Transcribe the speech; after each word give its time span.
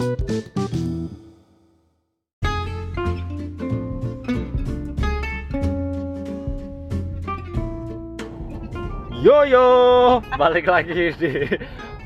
Yo 0.00 0.08
yo, 9.44 9.66
balik 10.34 10.64
lagi 10.64 11.12
di 11.12 11.44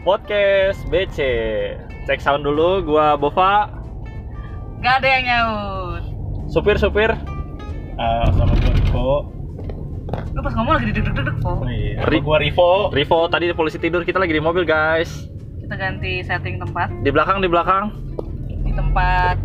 podcast 0.03 0.83
BC. 0.91 1.19
Cek 2.05 2.19
sound 2.19 2.43
dulu, 2.43 2.83
gua 2.83 3.15
Bova, 3.15 3.71
Gak 4.83 5.01
ada 5.01 5.09
yang 5.09 5.23
nyaut. 5.25 6.03
supir-supir. 6.51 7.15
Ah, 7.97 8.27
sama 8.35 8.59
gua 8.59 8.73
Rivo. 8.75 9.11
Lu 10.35 10.41
pas 10.43 10.53
ngomong 10.53 10.75
lagi 10.77 10.91
deg-deg-deg 10.91 11.37
kok. 11.39 11.63
Iya, 11.65 12.03
Ri- 12.11 12.19
sama 12.19 12.27
gua 12.27 12.39
Rivo. 12.43 12.71
Rivo 12.91 13.19
tadi 13.31 13.47
di 13.47 13.55
polisi 13.55 13.79
tidur, 13.79 14.03
kita 14.03 14.19
lagi 14.19 14.35
di 14.35 14.43
mobil 14.43 14.67
guys. 14.67 15.31
Kita 15.65 15.75
ganti 15.75 16.21
setting 16.21 16.61
tempat. 16.61 16.93
Di 17.01 17.09
belakang, 17.09 17.41
di 17.41 17.49
belakang. 17.49 17.89
Di 18.61 18.73
tempat 18.73 19.41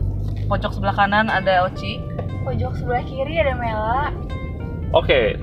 pojok 0.45 0.71
sebelah 0.73 0.95
kanan 0.97 1.29
ada 1.29 1.63
Oci. 1.63 2.01
pojok 2.39 2.71
sebelah 2.73 3.03
kiri 3.03 3.35
ada 3.35 3.53
Mela 3.53 4.09
Oke, 4.89 5.37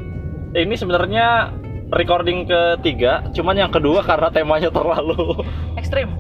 ini 0.53 0.75
sebenarnya 0.75 1.55
recording 1.89 2.43
ketiga, 2.43 3.23
cuman 3.31 3.55
yang 3.55 3.71
kedua 3.71 4.03
karena 4.03 4.27
temanya 4.27 4.75
terlalu 4.75 5.39
Ekstrim. 5.79 6.11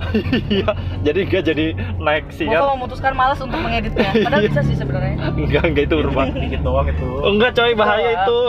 iya, 0.46 0.70
jadi 1.02 1.20
enggak 1.26 1.42
jadi 1.44 1.66
naik 1.98 2.30
Bova 2.30 2.38
siar. 2.38 2.62
memutuskan 2.78 3.12
malas 3.18 3.42
untuk 3.42 3.58
mengeditnya. 3.58 4.14
Padahal 4.14 4.46
bisa 4.46 4.62
sih 4.62 4.76
sebenarnya. 4.78 5.16
Enggak, 5.34 5.64
enggak 5.66 5.84
itu 5.90 5.96
rumah. 5.98 6.30
Dikit 6.30 6.62
doang 6.62 6.86
itu. 6.86 7.08
Enggak 7.24 7.50
coy, 7.52 7.72
bahaya 7.74 8.06
Wah. 8.06 8.14
itu. 8.22 8.40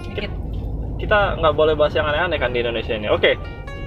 Dikit. 0.00 0.30
kita 0.96 1.18
nggak 1.36 1.52
boleh 1.52 1.74
bahas 1.76 1.92
yang 1.92 2.08
aneh-aneh 2.08 2.38
kan 2.40 2.48
di 2.48 2.64
Indonesia 2.64 2.94
ini. 2.96 3.12
Oke, 3.12 3.36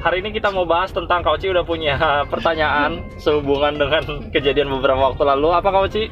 hari 0.01 0.21
ini 0.21 0.29
kita 0.31 0.53
mau 0.53 0.63
bahas 0.63 0.93
tentang 0.93 1.21
Kak 1.21 1.41
Oci 1.41 1.49
udah 1.49 1.65
punya 1.65 1.95
pertanyaan 2.33 3.05
sehubungan 3.17 3.75
dengan 3.77 4.03
kejadian 4.31 4.69
beberapa 4.71 5.13
waktu 5.13 5.23
lalu. 5.25 5.53
Apa 5.53 5.69
Kak 5.69 5.83
Oci? 5.91 6.03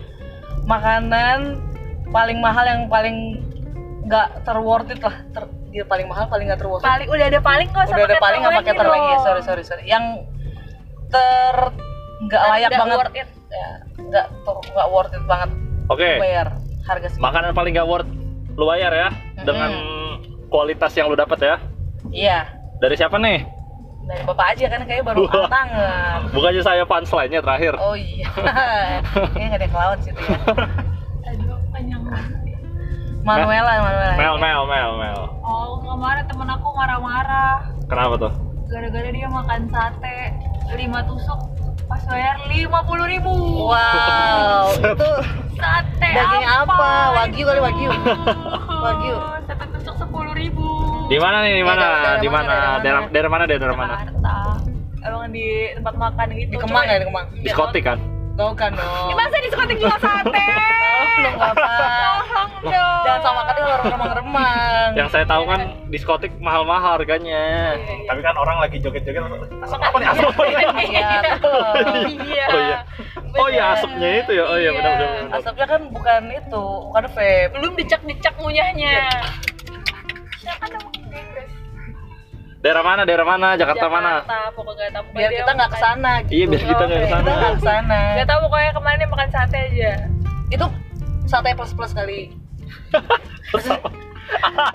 Makanan 0.66 1.61
paling 2.09 2.39
mahal 2.41 2.66
yang 2.66 2.81
paling 2.89 3.41
nggak 4.06 4.45
terworth 4.45 4.89
it 4.89 5.02
lah. 5.02 5.16
Ter, 5.33 5.44
dia 5.69 5.86
paling 5.86 6.08
mahal 6.09 6.25
paling 6.30 6.50
nggak 6.50 6.61
terworth 6.61 6.81
it. 6.81 6.89
paling 6.89 7.08
udah 7.09 7.25
ada 7.28 7.39
paling 7.41 7.67
usah 7.69 7.95
Udah 7.95 8.06
ada 8.06 8.17
paling 8.17 8.39
nggak 8.41 8.58
pakai 8.63 8.73
ter 8.73 8.88
lagi 8.88 9.08
ya. 9.08 9.17
Sorry 9.22 9.41
sorry 9.41 9.63
sorry. 9.66 9.83
Yang 9.86 10.06
ter 11.09 11.56
nggak 12.25 12.44
layak 12.50 12.69
banget. 12.73 12.97
worth 12.97 13.16
it. 13.16 13.30
Ya, 13.45 13.69
nggak 14.02 14.25
ter- 14.44 14.63
nggak 14.73 14.88
worth 14.89 15.13
it 15.13 15.23
banget 15.30 15.50
Oke, 15.88 16.09
bayar 16.17 16.47
harga 16.83 17.08
segitu. 17.08 17.23
makanan 17.23 17.53
paling 17.53 17.72
nggak 17.78 17.88
worth 17.88 18.09
lu 18.58 18.66
bayar 18.66 18.91
ya 18.91 19.09
dengan 19.45 19.69
kualitas 20.50 20.91
yang 20.97 21.08
lu 21.08 21.16
dapat 21.16 21.39
ya. 21.39 21.56
Iya. 22.09 22.39
Dari 22.81 22.95
siapa 22.97 23.16
nih? 23.16 23.45
Dari 24.06 24.22
bapak 24.23 24.48
aja 24.53 24.66
kan 24.67 24.80
kayaknya 24.84 25.03
baru 25.03 25.17
angkat 25.25 25.50
tangan. 25.50 26.20
Bukannya 26.30 26.61
saya 26.61 26.84
punchline-nya 26.84 27.42
terakhir. 27.42 27.73
Oh 27.75 27.94
iya. 27.94 28.30
Kayaknya 29.34 29.47
nggak 29.47 29.59
ada 29.59 29.67
kelawan 29.67 29.97
situ 30.00 30.20
ya. 30.20 30.38
aduh 31.25 31.58
panjang 31.73 32.02
banget 32.02 32.31
Manuela, 33.20 33.72
Manuela. 33.81 34.14
Mel, 34.16 34.36
Mel, 34.38 34.62
Mel, 34.64 34.92
Mel. 34.95 35.22
oh 35.42 35.81
kemarin 35.81 36.23
temen 36.23 36.45
aku 36.45 36.67
marah-marah 36.72 37.66
Kenapa 37.86 38.14
tuh? 38.20 38.34
gara-gara 38.66 39.09
dia 39.09 39.25
makan 39.25 39.62
sate 39.67 40.17
lima 40.72 41.02
tusuk 41.03 41.38
pas 41.86 42.02
bayar 42.03 42.38
lima 42.45 42.81
puluh 42.81 43.06
ribu 43.06 43.34
Wow, 43.66 44.73
itu 44.75 45.12
sate 45.56 46.06
Daging 46.08 46.45
apa? 46.45 46.78
Wagyu 47.16 47.44
kali, 47.44 47.59
wagyu. 47.59 47.90
Wagyu. 48.75 49.16
Di 51.06 51.17
mana 51.17 51.38
nih? 51.42 51.53
Di 51.53 51.61
Eh, 51.61 51.66
mana? 51.66 51.86
Di 51.86 51.94
daerah 52.20 52.31
mana? 52.31 52.53
mana, 52.56 52.80
Daerah 52.80 53.02
daerah 53.08 53.30
mana? 53.30 53.44
Daerah 53.45 53.75
mana? 53.75 53.95
Emang 55.06 55.30
di 55.30 55.45
tempat 55.72 55.94
makan 55.95 56.25
gitu 56.34 56.50
di 56.50 56.58
Kemang 56.58 56.84
ya, 56.84 56.97
di 56.97 57.06
Kemang. 57.06 57.25
Diskotik 57.39 57.84
kan? 57.86 57.97
Tahu 58.36 58.52
kan 58.52 58.73
dong. 58.73 59.08
Ya, 59.08 59.16
masa 59.16 59.38
diskotik 59.39 59.78
jual 59.78 59.95
sate 60.03 60.47
Belum 61.16 61.36
apa. 61.39 61.78
tolong 62.28 62.52
dong 62.67 63.03
Jangan 63.06 63.22
sama 63.22 63.42
kan 63.45 63.56
orang 63.56 63.86
remang-remang. 63.88 64.88
Yang 64.91 65.07
saya 65.07 65.25
tahu 65.25 65.44
kan 65.46 65.62
diskotik 65.88 66.31
mahal-mahal 66.41 66.97
harganya. 66.97 67.78
Tapi 68.03 68.19
kan 68.19 68.35
orang 68.35 68.58
lagi 68.59 68.81
joget-joget 68.81 69.24
asap 69.62 69.79
apa 69.79 69.96
nih? 69.96 70.08
Asap 70.09 70.25
apa 70.28 70.41
nih? 70.41 70.53
Iya, 70.84 71.09
betul. 71.31 71.63
iya 72.25 72.46
Oh 72.50 72.59
iya. 72.59 72.78
Oh 73.35 73.47
iya 73.47 73.63
asapnya 73.72 74.09
itu 74.19 74.31
ya. 74.34 74.44
Oh 74.44 74.58
iya 74.58 74.63
Iya. 74.66 74.72
benar 74.74 74.91
benar. 74.97 75.24
Asapnya 75.31 75.66
kan 75.69 75.81
bukan 75.88 76.22
itu, 76.28 76.63
bukan 76.84 77.03
vape. 77.08 77.53
belum 77.53 77.72
dicak-dicak 77.78 78.34
ngunyahnya 78.35 78.96
Inggris 79.06 79.94
Daerah 82.66 82.81
mana? 82.81 83.01
Daerah 83.06 83.25
mana? 83.29 83.47
Jakarta, 83.53 83.85
mana? 83.85 84.25
Jakarta 84.25 84.38
pokoknya 84.57 84.89
tahu 84.89 85.06
Biar 85.13 85.31
kita 85.31 85.51
nggak 85.53 85.69
ke 85.69 85.78
sana 85.78 86.11
gitu. 86.25 86.33
Iya, 86.33 86.45
biar 86.50 86.61
kita 86.66 86.83
nggak 86.85 86.97
Kita 86.97 87.06
ke 87.06 87.13
sana. 87.13 87.29
nggak 87.38 87.53
ke 87.53 87.61
sana. 87.61 88.00
Gak 88.17 88.28
tau 88.28 88.39
pokoknya 88.41 88.72
kemarin 88.73 88.97
dia 88.97 89.09
makan 89.13 89.29
sate 89.29 89.57
aja 89.69 89.91
Itu 90.50 90.66
sate 91.29 91.50
plus 91.53 91.72
plus 91.78 91.94
kali. 91.94 92.19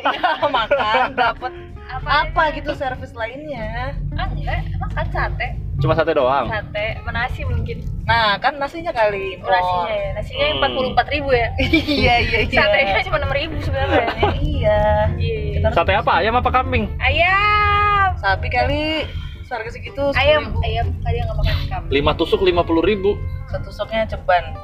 Iya 0.00 0.46
makan 0.46 1.18
dapat 1.18 1.52
apa 2.00 2.42
gitu 2.52 2.70
servis 2.72 3.12
lainnya. 3.12 3.92
Ah 4.14 4.26
enggak, 4.26 4.62
makan 4.78 5.06
sate 5.10 5.48
Cuma 5.78 5.92
sate 5.92 6.12
doang. 6.12 6.46
Sate, 6.46 6.86
sama 6.94 7.10
nasi 7.10 7.40
mungkin 7.42 7.80
Nah 8.02 8.36
kan 8.36 8.54
nasinya 8.54 8.90
kali. 8.90 9.40
Oh, 9.40 9.48
nasinya 9.48 9.88
ya, 9.88 10.08
nasinya 10.12 10.44
yang 10.44 10.58
Hmm. 10.60 10.92
44 10.92 11.08
ribu 11.10 11.30
ya 11.30 11.48
iya 11.58 12.14
iya 12.20 12.38
iya. 12.42 12.60
Satenya 12.60 13.02
cuma 13.02 13.18
6 13.18 13.32
ribu 13.32 13.54
sebenarnya 13.60 14.06
Iya. 14.52 14.80
Iya 15.16 15.38
harus- 15.62 15.74
Sate 15.74 15.92
apa? 15.94 16.12
Ayam 16.16 16.34
apa 16.34 16.50
kambing? 16.50 16.84
Ayam 16.98 18.12
Sapi 18.16 18.48
kali 18.48 19.08
harga 19.48 19.70
segitu. 19.72 20.14
Ayam, 20.14 20.54
10.000. 20.54 20.62
ayam 20.62 20.86
tadi 21.00 21.16
nggak 21.18 21.34
makan 21.34 21.56
ikan 21.66 21.80
Lima 21.88 22.12
tusuk 22.14 22.38
lima 22.40 22.62
puluh 22.62 22.80
ribu. 22.80 23.18
Satu 23.48 23.66
sopnya 23.68 24.06
ceban. 24.06 24.54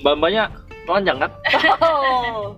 Mbak-mbaknya 0.00 0.48
telanjang 0.84 1.18
kan? 1.18 1.30
Oh. 1.82 2.56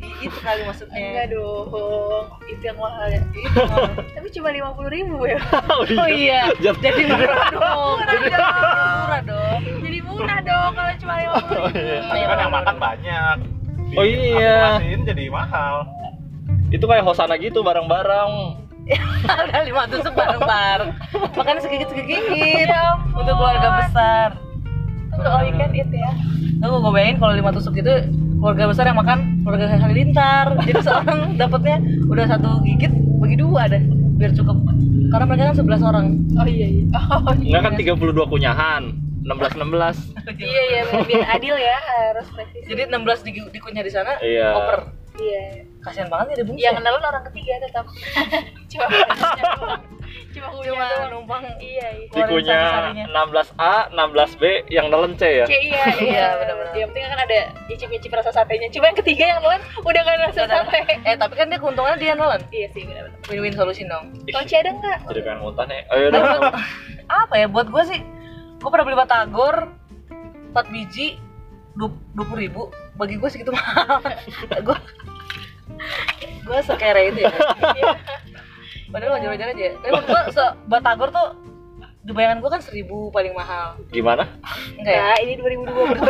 Itu 0.00 0.36
kali 0.36 0.60
maksudnya. 0.62 0.96
Enggak 0.96 1.26
dong, 1.30 2.24
itu 2.46 2.62
yang 2.62 2.76
mahal 2.76 3.06
ya 3.06 3.20
Itu. 3.20 3.40
Tapi 4.16 4.28
cuma 4.30 4.48
50 4.50 4.88
ribu 4.90 5.16
ya 5.24 5.38
Oh 5.70 5.84
iya. 6.06 6.48
Jat- 6.58 6.80
Jadi 6.84 7.02
murah 7.06 7.44
dong. 7.48 7.96
Murah 7.96 8.08
Jadi 8.10 8.28
dong. 8.28 8.48
murah 9.00 9.22
dong. 9.22 9.60
Jadi 9.80 9.98
murah 10.02 10.38
dong 10.40 10.70
kalau 10.72 10.92
cuma 10.96 11.14
50 11.16 11.28
Oh, 11.30 11.36
ribu 11.68 11.78
iya. 11.78 12.00
Tapi 12.02 12.20
kan 12.22 12.38
yang 12.38 12.52
makan 12.52 12.76
banyak. 12.76 13.36
Di- 13.90 13.96
Oh, 13.98 14.04
iya. 14.06 14.78
jadi 15.02 15.24
mahal. 15.28 15.82
Itu 16.70 16.86
kayak 16.86 17.02
hosana 17.02 17.34
gitu 17.34 17.60
barang-barang. 17.60 18.30
Ada 19.26 19.62
lima 19.62 19.86
tusuk 19.86 20.12
bareng-bareng. 20.12 20.90
Makanya 21.34 21.60
segigit-segigit. 21.60 22.66
Ya 22.66 22.94
ampun. 22.94 23.20
Untuk 23.20 23.34
keluarga 23.34 23.68
besar. 23.80 24.28
Untuk 25.10 25.26
all 25.26 25.42
you 25.42 25.52
can 25.52 25.74
eat 25.74 25.90
ya 25.90 26.10
Aku 26.60 26.78
gue 26.78 26.92
bayangin 26.92 27.18
kalau 27.18 27.34
lima 27.34 27.50
tusuk 27.50 27.74
itu 27.74 27.90
keluarga 28.40 28.64
besar 28.66 28.84
yang 28.86 28.96
makan 28.96 29.18
keluarga 29.40 29.66
halilintar. 29.70 30.46
Jadi 30.60 30.80
seorang 30.80 31.20
dapatnya 31.40 31.76
udah 32.08 32.24
satu 32.26 32.64
gigit 32.64 32.88
bagi 33.20 33.36
dua 33.36 33.68
deh 33.68 33.82
biar 34.16 34.32
cukup. 34.32 34.56
Karena 35.10 35.24
mereka 35.26 35.44
kan 35.46 35.56
11 35.58 35.82
orang. 35.84 36.06
Oh 36.34 36.46
iya 36.46 36.66
iya 36.66 36.84
Oh 37.20 37.34
Enggak 37.34 37.62
kan 37.62 37.72
32 37.74 37.98
kunyahan. 38.26 38.82
16 39.20 39.52
16. 39.52 40.40
iya 40.40 40.62
iya 40.64 40.80
biar, 41.04 41.28
adil 41.30 41.52
ya 41.52 41.76
harus 41.76 42.24
presisi 42.32 42.64
Jadi 42.64 42.88
16 42.88 43.20
di, 43.20 43.30
dikunyah 43.52 43.84
di 43.84 43.92
sana, 43.92 44.16
Iya. 44.16 44.48
oper. 44.50 44.80
iya 45.20 45.60
Kasihan 45.80 46.08
banget 46.08 46.26
ya 46.26 46.34
dia 46.34 46.44
bungkus. 46.48 46.64
yang 46.64 46.76
nelen 46.80 47.04
orang 47.04 47.24
ketiga 47.28 47.52
tetap 47.60 47.84
doang 48.72 49.80
cuma 50.30 50.46
ngunyah 50.54 50.70
Cuma 50.70 50.84
doang 50.86 51.10
numpang 51.10 51.42
iya 51.58 51.86
iya 51.90 52.06
sari-sarinya. 52.10 53.04
16A, 53.10 53.74
16B, 53.90 54.42
yang 54.70 54.86
nelen 54.88 55.12
C 55.18 55.22
ya. 55.42 55.46
Kayak 55.50 55.62
iya, 55.66 55.82
Iya, 56.10 56.26
benar-benar. 56.38 56.72
Yang 56.78 56.88
penting 56.94 57.04
kan 57.10 57.20
ada 57.20 57.38
icip-icip 57.66 58.10
rasa 58.14 58.30
satenya. 58.30 58.68
Cuma 58.70 58.84
yang 58.90 58.98
ketiga 58.98 59.24
yang 59.26 59.40
nelen 59.42 59.62
udah 59.82 60.00
gak 60.00 60.18
rasa 60.30 60.42
sate. 60.46 60.78
Eh 61.02 61.14
tapi 61.18 61.34
kan 61.34 61.46
dia 61.50 61.58
keuntungannya 61.58 61.98
dia 61.98 62.14
nelen. 62.14 62.42
Iya 62.54 62.66
sih, 62.70 62.82
benar-benar. 62.86 63.18
Win-win 63.26 63.54
solution 63.54 63.86
dong. 63.90 64.04
Toci 64.26 64.54
ada 64.54 64.70
nggak? 64.70 64.98
Jadi 65.10 65.20
pengen 65.26 65.38
muntah 65.42 65.66
nih. 65.66 65.82
Ayo 65.90 66.06
dong. 66.14 66.24
apa 67.10 67.34
ya 67.34 67.46
buat 67.50 67.66
gue 67.66 67.82
sih 67.90 68.00
gue 68.60 68.70
pernah 68.70 68.86
beli 68.86 68.98
batagor 68.98 69.72
4 70.54 70.62
biji 70.70 71.18
dua 71.74 71.90
puluh 72.14 72.38
ribu 72.38 72.62
bagi 72.94 73.16
gue 73.16 73.26
segitu 73.26 73.50
mahal 73.50 73.98
gue 74.66 74.78
gue 76.44 76.58
sekere 76.62 77.08
itu 77.08 77.24
ya 77.24 77.32
padahal 78.90 79.12
wajar-wajar 79.14 79.46
aja 79.48 79.66
tapi 79.76 79.88
menurut 79.88 80.06
gue 80.06 80.22
se 80.30 80.44
batagor 80.66 81.08
tuh 81.08 81.28
di 82.00 82.12
bayangan 82.12 82.40
gue 82.40 82.50
kan 82.50 82.62
seribu 82.64 83.12
paling 83.12 83.30
mahal 83.30 83.76
Gimana? 83.88 84.24
enggak 84.74 84.88
ya 84.90 85.04
Nah, 85.04 85.16
ini 85.20 85.32
2020. 85.36 86.00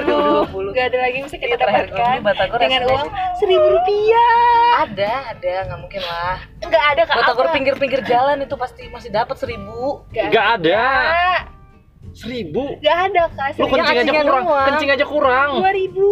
2020. 0.54 0.70
Gak 0.70 0.86
ada 0.86 0.98
lagi 1.02 1.14
yang 1.18 1.26
bisa 1.26 1.36
kita 1.36 1.54
dapatkan 1.58 2.14
dengan 2.56 2.82
uang 2.86 3.06
seribu 3.36 3.66
rupiah. 3.68 4.70
ada 4.80 5.12
ada 5.28 5.52
nggak 5.66 5.78
mungkin 5.78 6.00
lah 6.00 6.36
Enggak 6.62 6.84
ada 6.88 7.02
kak. 7.04 7.16
batagor 7.18 7.46
pinggir-pinggir 7.50 8.00
jalan 8.06 8.38
itu 8.38 8.54
pasti 8.54 8.86
masih 8.86 9.10
dapat 9.10 9.34
seribu 9.34 10.06
Gak 10.10 10.30
ada. 10.56 10.82
Seribu. 12.10 12.78
Nggak 12.78 12.98
ada 13.06 13.22
kak. 13.28 13.48
Lu 13.54 13.66
kencing 13.66 13.98
aja 14.00 14.12
kurang. 14.16 14.44
Kencing 14.46 14.90
aja 14.90 15.04
kurang. 15.04 15.50
Dua 15.58 15.70
ribu. 15.70 16.10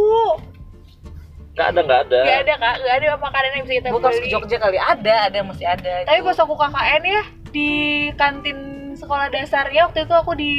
Gak 1.59 1.69
ada, 1.69 1.81
gak 1.83 2.01
ada. 2.07 2.19
Gak 2.23 2.39
ada 2.41 2.55
kak. 2.57 2.75
Gak 2.79 2.95
ada 2.97 3.09
makanan 3.19 3.51
yang 3.51 3.65
bisa 3.65 3.75
kita 3.77 3.89
gue 3.89 3.99
harus 3.99 4.15
ke 4.15 4.23
beli. 4.23 4.31
Jogja 4.31 4.57
kali 4.57 4.79
ada 4.79 5.15
ada 5.27 5.39
masih 5.43 5.67
ada 5.67 5.93
Tapi 6.07 6.17
itu. 6.17 6.27
pas 6.27 6.39
aku 6.39 6.55
KKN 6.55 7.03
ya 7.03 7.23
di 7.49 7.69
kantin 8.15 8.59
sekolah 8.95 9.27
dasarnya 9.27 9.83
waktu 9.85 10.05
itu 10.05 10.15
aku 10.15 10.33
di 10.33 10.53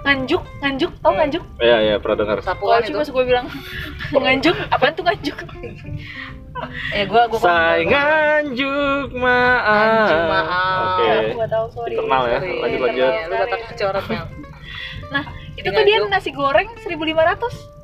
nganjuk 0.00 0.42
nganjuk 0.60 0.92
tau 0.96 1.12
nganjuk 1.12 1.44
Iya 1.58 1.76
iya 1.82 1.94
pernah 1.98 2.16
dengar. 2.18 2.36
oh 2.36 2.44
Sapuan 2.44 2.80
itu. 2.80 2.94
cuma 2.94 3.02
gue 3.04 3.24
bilang 3.26 3.46
nganjuk 4.24 4.56
apaan 4.70 4.92
tuh 4.94 5.04
nganjuk 5.04 5.38
Eh 6.92 7.08
gua 7.08 7.24
gua 7.24 7.40
Saya 7.40 7.80
nganjuk 7.82 9.16
maaf. 9.16 9.64
Nganjuk 9.72 10.22
maaf. 10.26 10.80
Oke. 11.00 11.10
gue 11.32 11.48
tahu 11.48 11.66
sorry 11.70 11.94
Internal 11.96 12.22
ya. 12.22 12.36
Sorry. 12.36 12.52
Lanjut 12.60 12.80
lanjut. 12.82 13.12
Lu 13.12 13.34
batak 13.34 13.60
coret 13.74 14.04
Mel. 14.06 14.24
nah 15.10 15.24
itu 15.52 15.68
tuh 15.68 15.82
dia 15.82 15.96
nasi 16.06 16.30
goreng 16.30 16.68
1500 16.78 17.79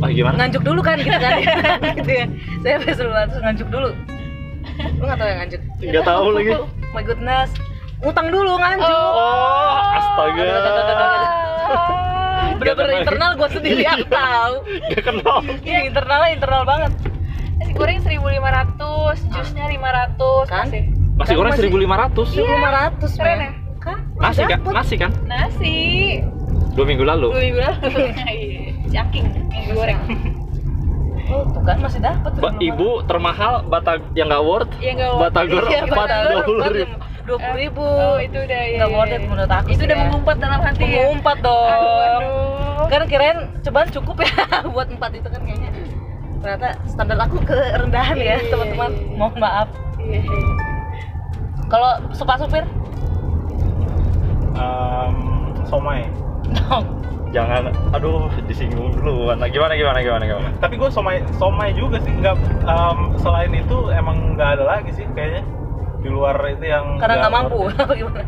Ah 0.00 0.08
gimana? 0.08 0.34
Nganjuk 0.38 0.62
dulu 0.62 0.80
kan 0.80 0.96
gitu 0.96 1.12
kan. 1.12 1.32
gitu 1.98 2.10
ya. 2.10 2.24
Saya 2.62 2.76
besok 2.80 3.06
terus 3.06 3.42
nganjuk 3.42 3.68
dulu. 3.68 3.88
Lu 4.96 5.02
enggak 5.02 5.18
tahu 5.18 5.28
yang 5.28 5.38
nganjuk? 5.38 5.60
Enggak 5.78 6.04
tahu 6.04 6.24
lagi. 6.30 6.50
Oh 6.54 6.64
my 6.90 7.02
goodness. 7.02 7.50
Utang 8.00 8.28
dulu 8.28 8.56
nganjuk. 8.56 8.96
Oh, 9.12 9.76
astaga. 9.92 10.48
Bener-bener 12.56 12.92
internal 12.98 13.30
gua 13.36 13.48
sendiri 13.48 13.82
yang 13.82 14.00
tahu. 14.12 14.54
Gak 14.90 15.02
kenal. 15.02 15.38
Iya 15.60 15.80
internalnya 15.86 16.30
internal 16.32 16.62
banget. 16.64 16.92
nasi 17.60 17.76
goreng 17.76 18.00
1500 18.00 19.20
jusnya 19.30 19.64
500 19.68 20.48
Kan? 20.48 20.66
masih 20.72 20.82
Nasi 21.14 21.32
goreng 21.36 21.52
Masih- 21.52 21.68
1500. 21.68 22.32
Seribu 22.32 22.48
lima 22.48 22.70
ratus 22.72 23.10
keren 23.14 23.38
ya? 23.38 23.50
Kan? 23.78 23.98
Nasi 24.16 24.42
kan? 24.42 24.58
Nasi 24.66 24.94
kan? 24.96 25.10
nasi 25.22 25.76
Dua 26.72 26.88
minggu 26.88 27.04
lalu. 27.04 27.28
dua 27.28 27.42
minggu 27.42 27.60
lalu 27.60 27.88
caking 28.94 29.26
nasi 29.70 29.78
goreng 29.78 29.98
Oh, 31.30 31.46
tuh 31.46 31.62
kan 31.62 31.78
masih 31.78 32.02
dapat. 32.02 32.42
Ba- 32.42 32.58
ibu 32.58 33.06
termahal 33.06 33.62
batag 33.64 34.02
yang 34.18 34.26
nggak 34.26 34.42
worth. 34.42 34.66
Iya, 34.82 34.98
nggak 34.98 35.10
worth. 35.14 35.22
Batagor 35.30 35.62
Iya, 35.62 35.78
empat 35.86 35.98
Batagor 36.02 36.26
dua 36.26 36.42
puluh 36.42 36.66
ribu. 36.74 36.94
dua 37.22 37.38
puluh 37.38 37.54
ribu. 37.56 37.84
oh 37.86 38.18
itu 38.18 38.38
udah 38.40 38.60
ya 38.66 38.76
Nggak 38.76 38.90
worth 38.90 39.14
it 39.14 39.22
menurut 39.22 39.52
aku 39.52 39.66
itu 39.70 39.82
udah 39.84 39.94
ya. 39.94 40.02
mengumpat 40.02 40.36
dalam 40.36 40.58
hati 40.60 40.82
ya 40.82 40.98
Mengumpat 41.06 41.36
dong. 41.38 41.70
aduh, 41.70 41.98
aduh. 42.02 42.84
Kan 42.90 43.00
kirain 43.06 43.38
cobaan 43.62 43.88
cukup 43.92 44.16
ya 44.18 44.32
buat 44.74 44.88
empat 44.90 45.10
itu 45.14 45.28
kan 45.30 45.40
kayaknya. 45.40 45.70
Ternyata 46.42 46.68
standar 46.84 47.18
aku 47.20 47.36
kerendahan 47.40 48.16
ya 48.18 48.34
Iya. 48.34 48.50
teman-teman. 48.50 48.90
Mohon 49.14 49.38
maaf. 49.38 49.68
Iya, 50.00 50.18
iya. 50.18 50.52
Kalau 51.64 51.90
supa 52.10 52.34
supir, 52.36 52.66
Em, 54.52 55.14
somai 55.62 56.10
Jangan, 57.30 57.62
aduh 57.90 58.26
disinggung 58.44 58.90
dulu. 58.92 59.30
Nah, 59.30 59.46
gimana 59.46 59.78
gimana 59.78 59.98
gimana 60.00 60.24
gimana? 60.24 60.50
tapi 60.58 60.74
gue 60.74 60.90
somai 60.90 61.22
somai 61.32 61.70
juga 61.72 61.98
sih 62.00 62.10
nggak 62.10 62.34
em, 62.60 62.98
selain 63.16 63.52
itu 63.52 63.76
emang 63.88 64.34
nggak 64.34 64.58
ada 64.58 64.64
lagi 64.68 64.90
sih 64.92 65.06
kayaknya 65.10 65.46
di 65.98 66.08
luar 66.08 66.34
itu 66.48 66.64
yang 66.64 66.98
karena 66.98 67.22
nggak 67.22 67.32
mampu 67.32 67.70
apa 67.70 67.94
gimana? 67.94 68.24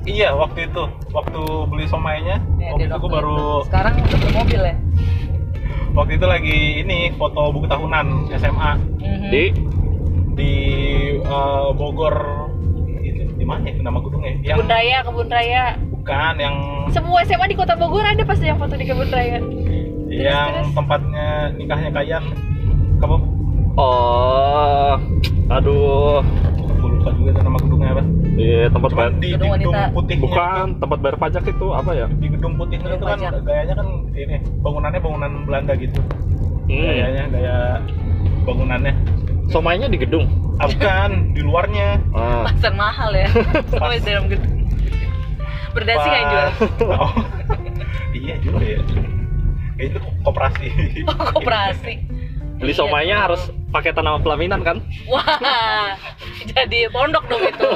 Iya, 0.00 0.32
waktu 0.32 0.64
itu, 0.64 0.82
waktu 1.12 1.40
beli 1.68 1.84
somainya, 1.84 2.40
Ya, 2.56 2.72
waktu 2.72 2.88
itu 2.88 2.96
gue 2.98 3.10
baru, 3.12 3.36
itu. 3.36 3.68
Sekarang 3.68 3.94
udah 3.94 4.16
punya 4.16 4.32
mobil 4.34 4.60
ya. 4.64 4.74
waktu 5.90 6.12
itu 6.16 6.26
lagi 6.26 6.56
ini 6.80 6.98
foto 7.14 7.50
buku 7.50 7.66
tahunan 7.66 8.06
SMA 8.32 8.70
Mhm. 8.96 9.28
Di 9.28 9.42
di 10.34 10.52
eh, 11.20 11.68
Bogor, 11.72 12.16
itu 13.00 13.22
di 13.30 13.44
mana 13.44 13.66
ya 13.66 13.76
nama 13.78 13.98
gedungnya? 13.98 14.32
Yang 14.40 14.56
kebun 14.56 14.68
raya 14.68 14.96
kebun 15.04 15.28
raya 15.28 15.64
bukan, 16.00 16.34
yang 16.36 16.56
semua 16.88 17.20
SMA 17.22 17.46
di 17.46 17.54
kota 17.54 17.74
Bogor 17.74 18.02
ada 18.02 18.24
pasti 18.24 18.44
yang 18.44 18.56
foto 18.56 18.72
di 18.72 18.82
kebun 18.82 19.08
raya 19.08 19.38
yang 20.08 20.48
terus. 20.58 20.74
tempatnya 20.74 21.28
nikahnya 21.54 21.90
Kayan, 21.92 22.24
kamu 22.98 23.16
oh, 23.76 24.94
aduh, 25.48 26.18
gue 26.72 26.88
lupa 26.90 27.10
juga 27.12 27.30
nama 27.38 27.58
gedungnya 27.58 27.90
apa. 27.92 28.02
di 28.30 28.48
tempat 28.66 28.90
bayar, 28.90 29.12
di, 29.12 29.20
di 29.20 29.28
Gedung 29.30 29.52
gedung 29.52 29.74
putihnya, 29.92 30.22
bukan 30.24 30.66
tempat 30.78 30.98
bayar 30.98 31.16
pajak 31.16 31.44
itu 31.44 31.66
apa 31.70 31.90
ya? 31.92 32.06
di 32.10 32.26
gedung 32.26 32.54
putihnya 32.56 32.88
Gedung 32.90 33.06
itu 33.06 33.06
kan 33.06 33.18
gayanya 33.44 33.74
kan 33.76 33.88
ini 34.10 34.36
bangunannya 34.58 35.00
bangunan 35.00 35.32
Belanda 35.44 35.72
gitu, 35.76 36.00
Hmm. 36.66 36.86
gayanya 36.86 37.22
gaya 37.28 37.56
bangunannya. 38.42 38.94
Somainya 39.46 39.86
di 39.86 39.98
gedung. 39.98 40.30
Ah, 40.56 40.70
bukan, 40.70 41.34
di 41.34 41.42
luarnya. 41.42 41.98
Ah. 42.14 42.46
Pasar 42.46 42.70
mahal 42.70 43.10
ya. 43.10 43.26
Di 43.66 44.06
dalam 44.06 44.30
gedung. 44.30 44.59
Berdasi 45.70 46.02
nggak 46.02 46.20
yang 46.20 46.30
jual? 46.30 46.48
Oh, 46.92 47.12
iya 48.18 48.34
juga 48.38 48.60
ya. 48.60 48.80
Kayak 49.74 49.86
itu 49.86 49.98
koperasi. 50.20 50.66
Oh, 51.06 51.16
koperasi. 51.32 51.92
Beli 52.56 52.70
Iya, 52.70 52.78
somainya 52.78 53.16
tuh. 53.16 53.24
harus 53.24 53.42
pakai 53.70 53.90
tanaman 53.90 54.20
pelaminan 54.20 54.60
kan? 54.60 54.76
Wah, 55.06 55.96
jadi 56.44 56.90
pondok 56.90 57.24
dong 57.26 57.40
itu. 57.40 57.70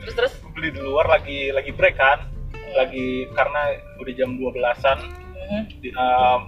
Terus 0.00 0.14
terus. 0.16 0.32
Beli 0.50 0.70
di 0.70 0.80
luar 0.80 1.06
lagi 1.08 1.50
lagi 1.50 1.70
break 1.70 1.94
kan. 1.94 2.26
Lagi 2.70 3.06
karena 3.30 3.60
udah 3.96 4.12
jam 4.12 4.34
12-an 4.34 4.98
Mhm. 5.40 5.60
di- 5.78 5.90
em, 5.90 6.40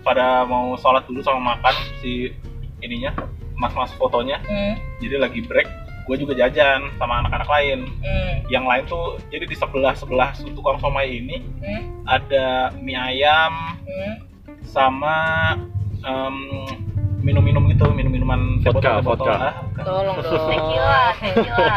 pada 0.00 0.42
mau 0.42 0.74
sholat 0.74 1.02
dulu 1.04 1.18
sama 1.18 1.54
makan 1.54 1.74
si 1.98 2.30
ininya 2.78 3.10
mas-mas 3.54 3.88
fotonya 3.94 4.36
Hmm, 4.40 4.76
jadi 5.00 5.16
lagi 5.18 5.40
break 5.40 5.64
gue 6.04 6.16
juga 6.20 6.32
jajan 6.36 6.92
sama 7.00 7.24
anak-anak 7.24 7.48
lain 7.48 7.78
hmm, 8.04 8.32
yang 8.52 8.68
lain 8.68 8.84
tuh 8.84 9.16
jadi 9.32 9.48
di 9.48 9.56
sebelah 9.56 9.96
sebelah 9.96 10.30
tukang 10.52 10.76
somai 10.76 11.20
ini 11.24 11.40
hmm, 11.64 12.04
ada 12.04 12.76
mie 12.76 12.96
ayam 12.96 13.80
hmm. 13.88 14.14
sama 14.68 15.16
em, 16.04 16.36
minum-minum 17.24 17.64
gitu 17.72 17.88
minum-minuman 17.88 18.60
Vodka, 18.60 19.00
botol-botol. 19.00 19.24
vodka. 19.24 19.36
Ah, 19.40 19.54
bukan. 19.64 19.84
Tolong 19.88 20.16
dong. 20.20 20.36
tequila 20.52 21.00
tequila 21.16 21.76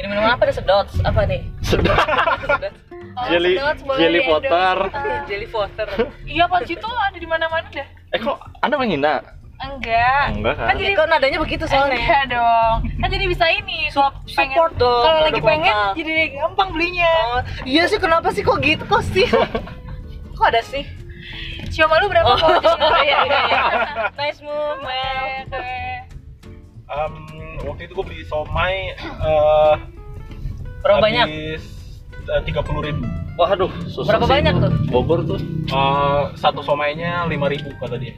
Ini 0.00 0.06
minum 0.08 0.24
apa 0.24 0.42
nih 0.48 0.54
sedot? 0.56 0.88
Apa 1.04 1.20
nih? 1.28 1.40
Sedot. 1.60 1.92
Oh, 3.12 3.28
Jelly, 3.28 3.60
sedot 3.60 3.78
boleh 3.84 4.00
jelly 4.00 4.20
potter. 4.24 4.76
Ah. 4.88 5.20
Jelly 5.28 5.46
water. 5.52 5.84
iya 6.24 6.48
pak 6.48 6.64
Cito 6.64 6.88
ada 6.88 7.12
di 7.12 7.28
mana-mana 7.28 7.68
dah 7.68 7.84
Eh 8.08 8.16
kok 8.16 8.40
Anda 8.64 8.80
menghina? 8.80 9.20
Enggak 9.64 10.24
Enggak 10.32 10.54
kan? 10.54 10.66
kan 10.66 10.74
jadi 10.76 10.92
Kok 10.92 11.06
nadanya 11.08 11.38
begitu 11.38 11.64
soalnya? 11.64 11.94
enggak 11.94 12.24
dong 12.28 12.76
kan 12.96 13.08
jadi 13.08 13.24
bisa 13.26 13.44
ini 13.48 13.78
kalau 13.88 14.10
pengen 14.26 14.52
Support 14.52 14.72
dong. 14.76 15.02
kalau 15.02 15.20
lagi 15.22 15.40
pengen 15.40 15.74
jadi 15.94 16.12
gampang 16.34 16.68
belinya 16.70 17.12
Oh, 17.28 17.40
iya 17.62 17.82
sih 17.84 17.96
kenapa 17.96 18.28
sih 18.28 18.40
kok 18.40 18.58
gitu 18.58 18.82
kok 18.82 19.02
sih? 19.06 19.26
kok 20.36 20.46
ada 20.46 20.62
sih? 20.62 20.82
Sioma 21.68 21.96
lu 21.96 22.06
berapa 22.06 22.26
Oh, 22.26 22.36
kalau 22.36 22.58
di 22.58 22.68
sini? 22.68 22.84
iya 23.02 23.18
iya 23.22 23.40
iya. 23.42 23.60
Nice 24.18 24.40
move, 24.40 24.78
Mel. 24.78 25.24
Em, 26.84 27.12
waktu 27.62 27.82
itu 27.82 27.92
gue 27.94 28.04
beli 28.04 28.22
somai 28.22 28.92
eh 28.98 29.74
Berapa 30.78 30.98
banyak? 31.00 31.24
habis 31.24 31.64
tiga 32.42 32.60
puluh 32.60 32.82
ribu 32.82 33.06
Waduh, 33.32 33.72
susah 33.86 34.12
Berapa 34.12 34.24
sih 34.26 34.32
banyak 34.34 34.54
tuh? 34.58 34.72
Bogor 34.86 35.20
tuh. 35.24 35.40
Eh, 35.64 36.22
satu 36.34 36.60
somainya 36.60 37.24
lima 37.24 37.48
ribu 37.48 37.72
kata 37.76 37.96
dia 37.96 38.12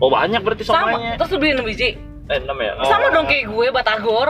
Oh 0.00 0.08
banyak 0.08 0.40
berarti 0.40 0.64
Sama. 0.64 0.90
somainya. 0.90 1.12
Terus 1.14 1.30
lu 1.30 1.38
beli 1.38 1.50
6 1.54 1.64
biji? 1.66 1.88
Eh 2.26 2.38
6 2.40 2.48
ya? 2.56 2.72
Oh. 2.74 2.88
Sama 2.88 3.06
dong 3.10 3.26
kayak 3.28 3.44
gue 3.46 3.66
Batagor. 3.68 4.28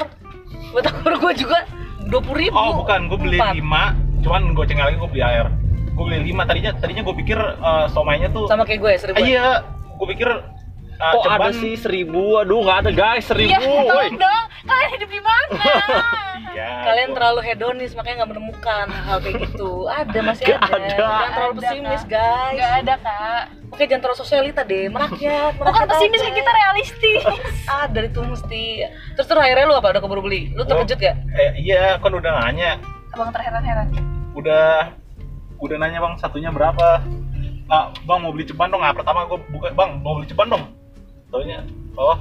Batagor 0.70 1.14
gue 1.16 1.32
juga 1.36 1.58
20 2.04 2.26
ribu. 2.36 2.54
oh 2.54 2.72
bukan 2.76 3.06
gue 3.06 3.18
beli 3.20 3.38
Empat. 3.38 3.54
lima 3.54 3.82
cuman 4.20 4.50
goceng 4.52 4.76
lagi 4.76 4.98
gue 4.98 5.08
beli 5.08 5.22
air 5.22 5.46
gue 5.90 6.04
beli 6.04 6.18
lima 6.26 6.42
tadinya 6.42 6.74
tadinya 6.74 7.02
gue 7.02 7.14
pikir 7.16 7.38
eh, 7.38 7.86
somainya 7.88 8.26
tuh 8.28 8.44
Sama 8.46 8.66
kayak 8.66 8.82
gue 8.82 8.92
1000. 8.98 9.14
Ah, 9.14 9.20
iya 9.20 9.46
gue 9.94 10.06
pikir 10.10 10.26
eh, 11.00 11.12
Kok 11.14 11.24
ada 11.26 11.50
sih 11.50 11.74
seribu? 11.74 12.38
Aduh 12.38 12.60
nggak 12.60 12.78
ada 12.78 12.90
guys 12.92 13.24
seribu. 13.24 13.56
Iya, 13.56 13.88
woi. 13.88 14.08
dong. 14.12 14.44
Kalian 14.62 14.88
hidup 14.92 15.10
di 15.10 15.20
mana? 15.20 15.62
iya 16.50 16.68
Kalian 16.82 17.08
gua- 17.08 17.16
terlalu 17.16 17.40
hedonis 17.42 17.92
makanya 17.92 18.16
nggak 18.18 18.30
menemukan 18.30 18.86
hal 18.86 19.16
kayak 19.18 19.36
gitu. 19.42 19.70
Ada 19.86 20.18
masih 20.20 20.44
Gak 20.46 20.60
ada. 20.60 20.76
ada. 20.76 20.88
Jangan 20.92 21.28
terlalu 21.30 21.50
Ada, 21.50 21.58
pesimis, 21.58 22.02
Kak. 22.02 22.10
guys. 22.10 22.52
Enggak 22.52 22.72
ada, 22.76 22.94
Kak. 23.00 23.42
Oke, 23.70 23.82
jangan 23.82 24.02
terlalu 24.02 24.18
sosialita 24.18 24.62
deh. 24.62 24.84
Merakyat, 24.86 25.52
Bukan 25.54 25.64
merakyat 25.64 25.88
pesimis 25.90 26.18
aja. 26.18 26.26
kan 26.26 26.34
kita 26.34 26.50
realistis. 26.52 27.22
Ada 27.82 28.00
itu 28.04 28.20
mesti. 28.20 28.64
Terus 29.14 29.26
terus 29.26 29.40
akhirnya 29.40 29.64
lu 29.64 29.74
apa? 29.74 29.88
Udah 29.88 30.02
keburu 30.02 30.20
beli? 30.20 30.52
Lu 30.52 30.62
terkejut 30.62 30.98
gak? 30.98 31.16
eh, 31.32 31.50
iya 31.56 31.96
kan 31.96 32.10
udah 32.10 32.30
nanya 32.40 32.76
Abang 33.10 33.30
terheran-heran. 33.30 33.86
udah 34.32 34.94
udah 35.58 35.76
nanya 35.76 35.98
bang 35.98 36.14
satunya 36.16 36.48
berapa 36.48 37.02
ah, 37.66 37.84
bang 38.00 38.18
mau 38.18 38.30
beli 38.30 38.42
ceban 38.44 38.68
dong 38.68 38.80
ah 38.80 38.90
pertama 38.90 39.26
gue 39.26 39.38
buka 39.50 39.68
bang 39.70 39.98
mau 39.98 40.14
beli 40.14 40.24
ceban 40.24 40.46
dong 40.48 40.64
taunya 41.30 41.58
oh 41.96 42.18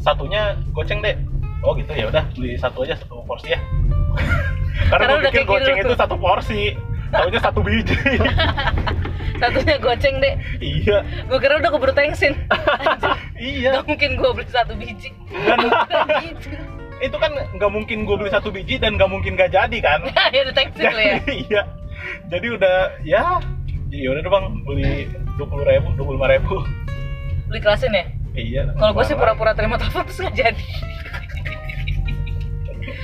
satunya 0.00 0.52
goceng 0.72 1.00
deh 1.00 1.16
oh 1.64 1.72
gitu 1.74 1.90
ya 1.92 2.06
udah 2.08 2.24
beli 2.36 2.56
satu 2.60 2.84
aja 2.84 2.94
satu 3.00 3.24
porsi 3.24 3.56
ya 3.56 3.60
karena, 4.92 5.04
Karena 5.06 5.12
gue 5.16 5.20
pikir 5.32 5.40
gitu 5.40 5.48
goceng 5.48 5.76
tuh. 5.76 5.88
itu 5.88 5.94
satu 5.96 6.14
porsi 6.16 6.62
taunya 7.10 7.40
satu 7.40 7.60
biji 7.64 7.96
Satunya 9.34 9.76
goceng 9.82 10.22
deh. 10.22 10.34
iya 10.62 11.02
Gue 11.26 11.42
kira 11.42 11.58
udah 11.58 11.74
keburu 11.74 11.90
tengsin. 11.90 12.38
iya 13.36 13.82
Gak 13.82 13.90
mungkin 13.90 14.14
gue 14.14 14.30
beli 14.30 14.46
satu 14.46 14.78
biji. 14.78 15.10
dan 15.34 15.58
gitu. 16.22 16.54
itu 17.02 17.16
kan 17.18 17.34
nggak 17.58 17.70
mungkin 17.74 18.06
gue 18.06 18.14
beli 18.14 18.30
satu 18.30 18.54
biji 18.54 18.78
dan 18.78 18.94
nggak 18.94 19.10
mungkin 19.10 19.34
gak 19.34 19.50
jadi 19.50 19.78
kan 19.82 20.06
ya 20.30 20.46
udah 20.46 20.54
tengsin 20.54 20.86
lah 20.86 21.02
ya. 21.02 21.16
iya 21.26 21.62
jadi 22.30 22.46
udah 22.54 22.76
ya 23.02 23.22
ya 23.90 24.08
udah 24.14 24.22
bang 24.22 24.46
beli 24.62 25.10
dua 25.34 25.46
puluh 25.50 25.66
ribu 25.66 25.88
dua 25.98 26.04
puluh 26.06 26.16
lima 26.22 26.28
ribu 26.30 26.54
Beli 27.50 27.58
kelasin 27.60 27.90
ya? 27.92 28.06
Iya 28.34 28.66
Kalau 28.70 28.92
gue 28.92 29.04
sih 29.04 29.14
pura-pura 29.14 29.52
terima 29.52 29.74
telepon 29.76 30.04
terus 30.04 30.20
nggak 30.20 30.36
jadi. 30.36 30.64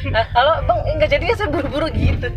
Nah, 0.07 0.25
kalau 0.29 0.55
bang 0.65 0.81
nggak 0.97 1.11
jadi 1.11 1.25
ya 1.25 1.35
saya 1.37 1.49
buru-buru 1.49 1.87
gitu. 1.93 2.29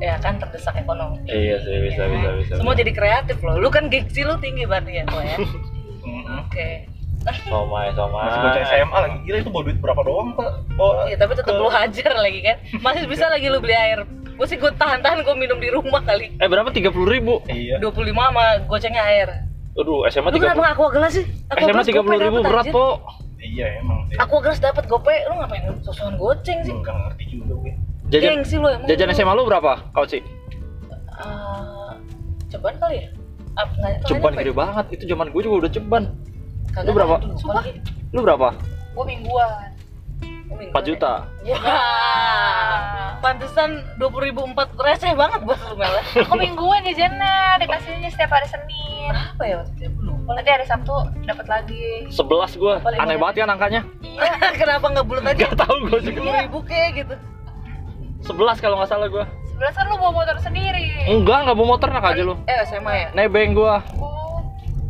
ya 0.00 0.18
kan 0.18 0.34
terdesak 0.34 0.74
ekonomi 0.74 1.22
Iya 1.24 1.62
sih, 1.62 1.78
bisa, 1.78 2.02
bisa, 2.04 2.28
bisa. 2.34 2.52
semua 2.58 2.74
jadi 2.74 2.90
kreatif 2.90 3.38
loh 3.38 3.54
lu 3.54 3.70
kan 3.70 3.86
gengsi 3.86 4.26
lu 4.26 4.34
tinggi 4.36 4.66
berarti 4.66 4.98
ya 4.98 5.04
Ko, 5.06 5.22
ya 5.22 5.36
Mm-mm. 5.38 6.42
oke 6.42 6.68
Somai, 7.46 7.94
somai. 7.94 8.26
Masih 8.26 8.40
bocah 8.42 8.62
SMA 8.66 8.98
lagi 8.98 9.16
gila 9.22 9.36
itu 9.38 9.50
bawa 9.52 9.62
duit 9.62 9.78
berapa 9.78 10.00
doang 10.02 10.34
pak? 10.34 10.50
Oh, 10.74 11.06
Iya, 11.06 11.14
tapi 11.14 11.38
tetap 11.38 11.54
lu 11.54 11.70
hajar 11.70 12.18
lagi 12.18 12.40
kan 12.42 12.56
masih 12.82 13.06
bisa 13.06 13.30
lagi 13.30 13.46
lu 13.46 13.62
beli 13.62 13.78
air 13.78 14.02
gue 14.26 14.46
sih 14.48 14.58
gue 14.58 14.72
tahan-tahan 14.74 15.22
gue 15.22 15.34
minum 15.38 15.62
di 15.62 15.70
rumah 15.70 16.02
kali 16.02 16.34
Eh 16.34 16.48
berapa? 16.50 16.74
Tiga 16.74 16.90
puluh 16.90 17.06
ribu. 17.06 17.38
Iya. 17.46 17.78
25 17.78 17.94
sama 18.10 18.44
gocengnya 18.66 19.06
air 19.06 19.28
Aduh, 19.72 20.04
SMA 20.06 20.28
lu 20.28 20.36
tiga 20.36 20.46
kenapa 20.48 20.60
nggak 20.60 20.74
aqua 20.76 20.88
gelas 20.92 21.12
sih 21.12 21.24
Aqua 21.48 21.64
SMA 21.64 21.82
tiga 21.82 22.00
puluh 22.00 22.18
ribu 22.18 22.38
berat 22.40 22.66
po. 22.68 22.86
Iya 23.38 23.66
emang. 23.80 24.06
sih. 24.06 24.16
aqua 24.16 24.38
gelas 24.38 24.58
dapat 24.58 24.84
gope 24.86 25.14
lu 25.26 25.34
ngapain 25.34 25.62
sosokan 25.80 26.14
goceng 26.14 26.58
sih 26.62 26.70
Enggak 26.70 26.94
ngerti 26.94 27.24
juga 27.28 27.52
gue. 27.58 27.72
Jajan, 28.08 28.30
gengsi 28.38 28.56
lu 28.56 28.68
emang 28.68 28.86
jajan. 28.86 29.08
SMA 29.10 29.32
lu 29.32 29.44
berapa? 29.44 29.72
Kau 29.90 30.04
sih? 30.04 30.20
Eh, 30.22 31.92
ceban 32.48 32.74
kali 32.76 32.96
ya 32.98 33.08
Ap, 33.54 33.68
nggak- 33.74 34.04
Ceban 34.06 34.32
gede 34.34 34.52
banget. 34.52 34.84
Itu 34.90 35.04
zaman 35.06 35.28
gue 35.28 35.40
juga 35.40 35.56
udah 35.60 35.70
ceban. 35.70 36.04
Kagak 36.70 36.88
Lu 36.88 36.92
berapa? 36.92 37.16
Sumpah? 37.36 37.64
Lu 38.12 38.20
berapa? 38.22 38.48
Gue 38.92 39.04
mingguan. 39.04 39.68
Minggu 40.48 40.68
4 40.70 40.84
juta. 40.84 41.12
Ya. 41.42 41.56
Pantesan 43.22 43.86
20 44.02 44.26
ribu 44.28 44.42
empat 44.42 44.74
receh 44.74 45.14
banget 45.14 45.46
buat 45.46 45.54
lu 45.70 45.78
Mel. 45.78 45.86
ya. 45.94 46.02
Aku 46.26 46.34
mingguan 46.34 46.82
jajannya, 46.82 47.62
dikasihnya 47.62 48.10
setiap 48.10 48.34
hari 48.34 48.50
Senin. 48.50 49.14
Berapa 49.14 49.42
ya 49.46 49.54
waktu 49.62 49.78
itu? 49.78 49.86
Aku 49.86 50.02
Lupa. 50.02 50.30
Nanti 50.34 50.50
hari 50.50 50.66
Sabtu 50.66 50.94
dapat 51.22 51.46
lagi. 51.46 51.86
11 52.10 52.18
gue. 52.58 52.74
Paling 52.82 52.98
Aneh 52.98 53.16
banget 53.22 53.46
kan 53.46 53.50
angkanya? 53.54 53.80
Iya. 54.02 54.34
Kenapa 54.60 54.86
nggak 54.90 55.06
bulat 55.06 55.24
aja? 55.30 55.46
Gak 55.46 55.54
tau 55.54 55.74
gue 55.86 55.98
juga. 56.02 56.18
20 56.18 56.42
ribu 56.50 56.58
kayak 56.66 56.90
gitu. 56.98 57.14
11 58.26 58.58
kalau 58.58 58.74
nggak 58.82 58.90
salah 58.90 59.06
gue. 59.06 59.24
Sebelas 59.54 59.74
kan 59.78 59.86
lu 59.86 59.94
bawa 60.02 60.12
motor 60.18 60.36
sendiri. 60.42 60.86
Enggak, 61.06 61.38
nggak 61.46 61.56
bawa 61.58 61.68
motor 61.78 61.88
nak 61.94 62.06
aja 62.10 62.22
lu. 62.26 62.34
Eh 62.50 62.58
SMA 62.66 62.92
ya? 62.94 63.08
Nebeng 63.14 63.54
gue. 63.54 63.74
Oh. 64.02 64.42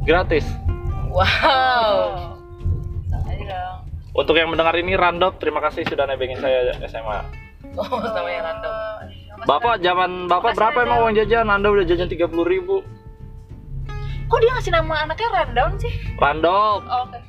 Gratis. 0.08 0.48
Wow. 1.12 2.32
Untuk 4.12 4.36
yang 4.36 4.52
mendengar 4.52 4.76
ini 4.76 4.92
random, 4.92 5.32
terima 5.40 5.64
kasih 5.64 5.88
sudah 5.88 6.04
nebengin 6.04 6.36
saya 6.40 6.72
SMA. 6.84 7.41
Oh, 7.72 7.88
namanya 7.98 8.40
random. 8.44 8.72
Mas 9.32 9.46
Bapak 9.48 9.74
zaman 9.80 10.10
bapak 10.26 10.52
berapa 10.52 10.72
Random. 10.74 10.86
emang 10.86 10.98
uang 11.02 11.14
jajan? 11.16 11.46
Anda 11.46 11.68
udah 11.68 11.84
jajan 11.84 12.06
30 12.06 12.28
ribu. 12.44 12.84
Kok 14.26 14.38
dia 14.38 14.50
ngasih 14.50 14.72
nama 14.72 14.94
anaknya 15.02 15.28
rundown 15.30 15.72
sih? 15.76 15.92
Random. 16.16 16.78
Oh, 16.82 17.04
Oke. 17.04 17.20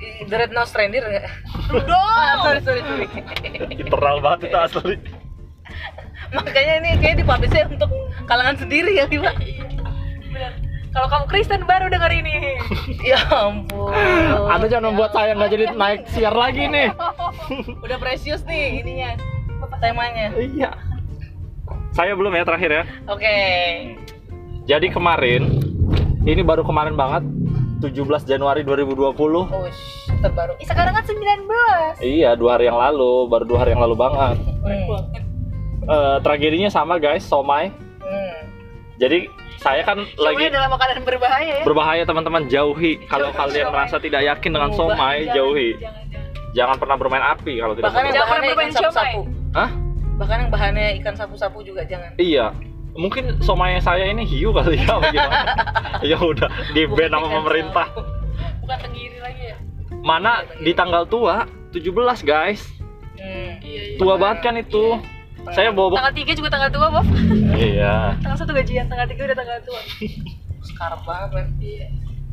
Ih, 0.00 0.24
The 0.24 0.36
Red 0.38 0.52
Nose 0.52 0.72
Reindeer 0.72 1.04
nggak? 1.04 1.26
Ah, 1.70 1.70
Rundown. 1.70 2.38
sorry, 2.42 2.60
sorry, 2.60 2.80
sorry. 2.82 3.06
Internal 3.74 4.18
banget 4.18 4.40
itu 4.48 4.58
asli. 4.58 4.96
Makanya 6.30 6.74
ini 6.78 6.90
kayak 6.98 7.16
dipublishnya 7.18 7.62
untuk 7.66 7.90
kalangan 8.24 8.56
sendiri 8.56 8.92
ya, 8.92 9.06
Pak. 9.06 9.34
Bener. 10.26 10.52
Kalau 10.90 11.06
kamu 11.06 11.24
Kristen 11.30 11.62
baru 11.66 11.86
denger 11.86 12.10
ini. 12.10 12.36
Ya 13.00 13.16
ampun. 13.32 13.96
Anda 14.52 14.68
jangan 14.68 14.92
membuat 14.92 15.16
saya 15.16 15.32
nggak 15.32 15.50
jadi 15.50 15.64
naik 15.72 16.00
siar 16.12 16.36
lagi 16.36 16.68
nih. 16.68 16.92
Udah 17.84 17.96
precious 17.96 18.44
nih 18.44 18.84
ininya. 18.84 19.16
Temanya. 19.80 20.36
Iya. 20.36 20.70
Saya 21.96 22.12
belum 22.12 22.36
ya 22.36 22.44
terakhir 22.44 22.70
ya. 22.70 22.84
Oke. 23.08 23.36
Jadi 24.68 24.92
kemarin, 24.92 25.64
ini 26.28 26.44
baru 26.44 26.60
kemarin 26.62 26.92
banget, 26.94 27.24
17 27.80 28.28
Januari 28.28 28.60
2020. 28.62 29.16
Oh, 29.16 29.48
shh, 29.48 30.12
terbaru. 30.20 30.52
Ih, 30.60 30.68
sekarang 30.68 30.92
kan 30.92 31.04
19. 31.08 32.04
Iya, 32.04 32.36
dua 32.36 32.60
hari 32.60 32.68
yang 32.68 32.76
lalu, 32.76 33.26
baru 33.32 33.44
dua 33.48 33.58
hari 33.64 33.72
yang 33.72 33.82
lalu 33.82 33.96
banget. 33.96 34.36
Hmm. 34.60 35.18
Eh, 35.88 36.16
tragedinya 36.20 36.68
sama 36.68 37.00
guys, 37.00 37.24
somai. 37.24 37.72
Jadi 39.00 39.18
saya 39.56 39.80
kan 39.80 40.04
lagi 40.20 40.44
Semuanya 40.44 40.52
dalam 40.60 40.70
makanan 40.76 41.04
berbahaya 41.08 41.52
ya. 41.60 41.64
berbahaya 41.64 42.02
teman-teman 42.04 42.42
jauhi. 42.52 43.00
Kalau 43.08 43.32
kalian 43.32 43.72
merasa 43.72 43.96
tidak 43.96 44.28
yakin 44.28 44.50
dengan 44.52 44.70
somai, 44.76 45.24
Jangan, 45.24 45.36
jauhi. 45.36 45.68
Jangan, 45.80 46.04
jangan. 46.12 46.28
Jangan 46.50 46.76
pernah 46.76 46.96
bermain 47.00 47.24
api 47.24 47.52
kalau 47.64 47.72
tidak. 47.72 47.86
Bahkan 47.88 48.02
yang 48.04 48.12
Jangan 48.12 48.28
bahannya 48.28 48.50
ikan 48.52 48.70
sapu-sapu. 48.76 49.20
Hah? 49.56 49.70
Bahkan 50.20 50.36
yang 50.36 50.50
bahannya 50.52 50.86
ikan 51.00 51.14
sapu-sapu 51.16 51.58
juga 51.64 51.82
jangan. 51.88 52.12
Iya. 52.20 52.52
Mungkin 52.90 53.40
somai 53.40 53.80
saya 53.80 54.04
ini 54.10 54.26
hiu 54.26 54.50
kali 54.52 54.76
ya, 54.76 54.98
apa 54.98 55.08
gimana? 55.14 55.42
ya 56.10 56.18
udah 56.20 56.50
di 56.76 56.84
ban 56.90 57.08
sama 57.08 57.28
pemerintah. 57.40 57.86
sapu. 57.88 58.02
Bukan 58.66 58.78
tenggiri 58.84 59.18
lagi 59.24 59.42
ya. 59.54 59.56
Mana 60.04 60.44
di 60.60 60.72
tanggal 60.76 61.08
tua 61.08 61.48
17 61.72 61.88
guys. 62.26 62.66
Hmm. 63.16 63.56
Iya, 63.64 63.96
iya. 63.96 63.98
Tua 64.00 64.20
banget 64.20 64.38
kan 64.44 64.54
itu. 64.60 65.00
Saya 65.50 65.72
bawa 65.72 65.96
Tanggal 65.96 66.14
3 66.14 66.38
juga 66.38 66.48
tanggal 66.52 66.70
tua, 66.70 66.86
Bob. 66.92 67.06
Iya. 67.56 68.14
Tanggal 68.20 68.38
1 68.44 68.58
gajian, 68.60 68.84
tanggal 68.86 69.06
3 69.08 69.26
udah 69.26 69.36
tanggal 69.36 69.58
tua. 69.64 69.80
Sekarang 70.62 71.00
banget. 71.08 71.46
Iya. 71.58 71.86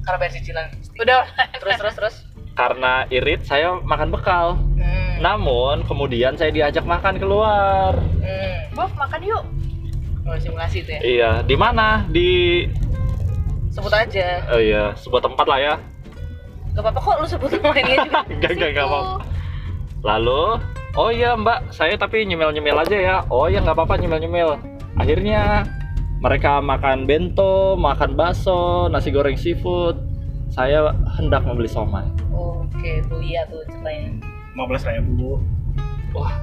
Karena 0.04 0.18
bayar 0.20 0.34
cicilan. 0.36 0.68
Udah. 1.00 1.22
Terus, 1.60 1.76
terus, 1.80 1.96
terus. 1.96 2.16
Karena 2.58 3.06
irit 3.10 3.46
saya 3.48 3.78
makan 3.80 4.10
bekal. 4.12 4.48
Hmm. 4.78 5.16
Namun 5.22 5.86
kemudian 5.88 6.36
saya 6.36 6.52
diajak 6.52 6.84
makan 6.84 7.18
keluar. 7.18 7.96
Hmm. 7.96 8.58
Bob, 8.76 8.92
makan 9.00 9.20
yuk. 9.24 9.44
Oh, 10.28 10.36
simulasi 10.36 10.84
itu 10.84 10.92
ya. 10.92 11.00
Iya, 11.00 11.32
di 11.48 11.56
mana? 11.56 12.04
Di 12.12 12.64
Sebut 13.72 13.94
aja. 13.94 14.42
oh 14.52 14.58
iya, 14.58 14.98
sebuah 14.98 15.22
tempat 15.22 15.46
lah 15.46 15.60
ya. 15.62 15.76
Gak 16.74 16.82
apa-apa 16.82 17.00
kok 17.00 17.16
lu 17.22 17.28
sebut 17.30 17.50
namanya 17.62 17.96
juga. 18.06 18.20
Enggak, 18.34 18.52
enggak, 18.58 18.70
enggak 18.74 18.86
apa. 18.90 19.00
Lalu, 20.02 20.44
oh 20.98 21.10
iya 21.14 21.38
Mbak, 21.38 21.72
saya 21.72 21.96
tapi 21.96 22.26
nyemil-nyemil 22.26 22.78
aja 22.82 22.98
ya. 22.98 23.16
Oh 23.30 23.46
iya 23.46 23.62
nggak 23.62 23.78
apa-apa 23.78 24.02
nyemil-nyemil. 24.02 24.58
Akhirnya 24.98 25.64
mereka 26.18 26.58
makan 26.60 27.06
bento, 27.06 27.78
makan 27.78 28.18
bakso, 28.18 28.90
nasi 28.90 29.14
goreng 29.14 29.38
seafood. 29.38 30.02
Saya 30.50 30.96
hendak 31.20 31.46
membeli 31.46 31.70
somai. 31.70 32.08
Oh, 32.34 32.64
Oke, 32.74 33.04
tuh 33.06 33.20
iya 33.22 33.44
tuh 33.52 33.62
ceritanya. 33.68 34.16
15 34.56 34.90
ribu. 34.96 35.38
Wah, 36.16 36.34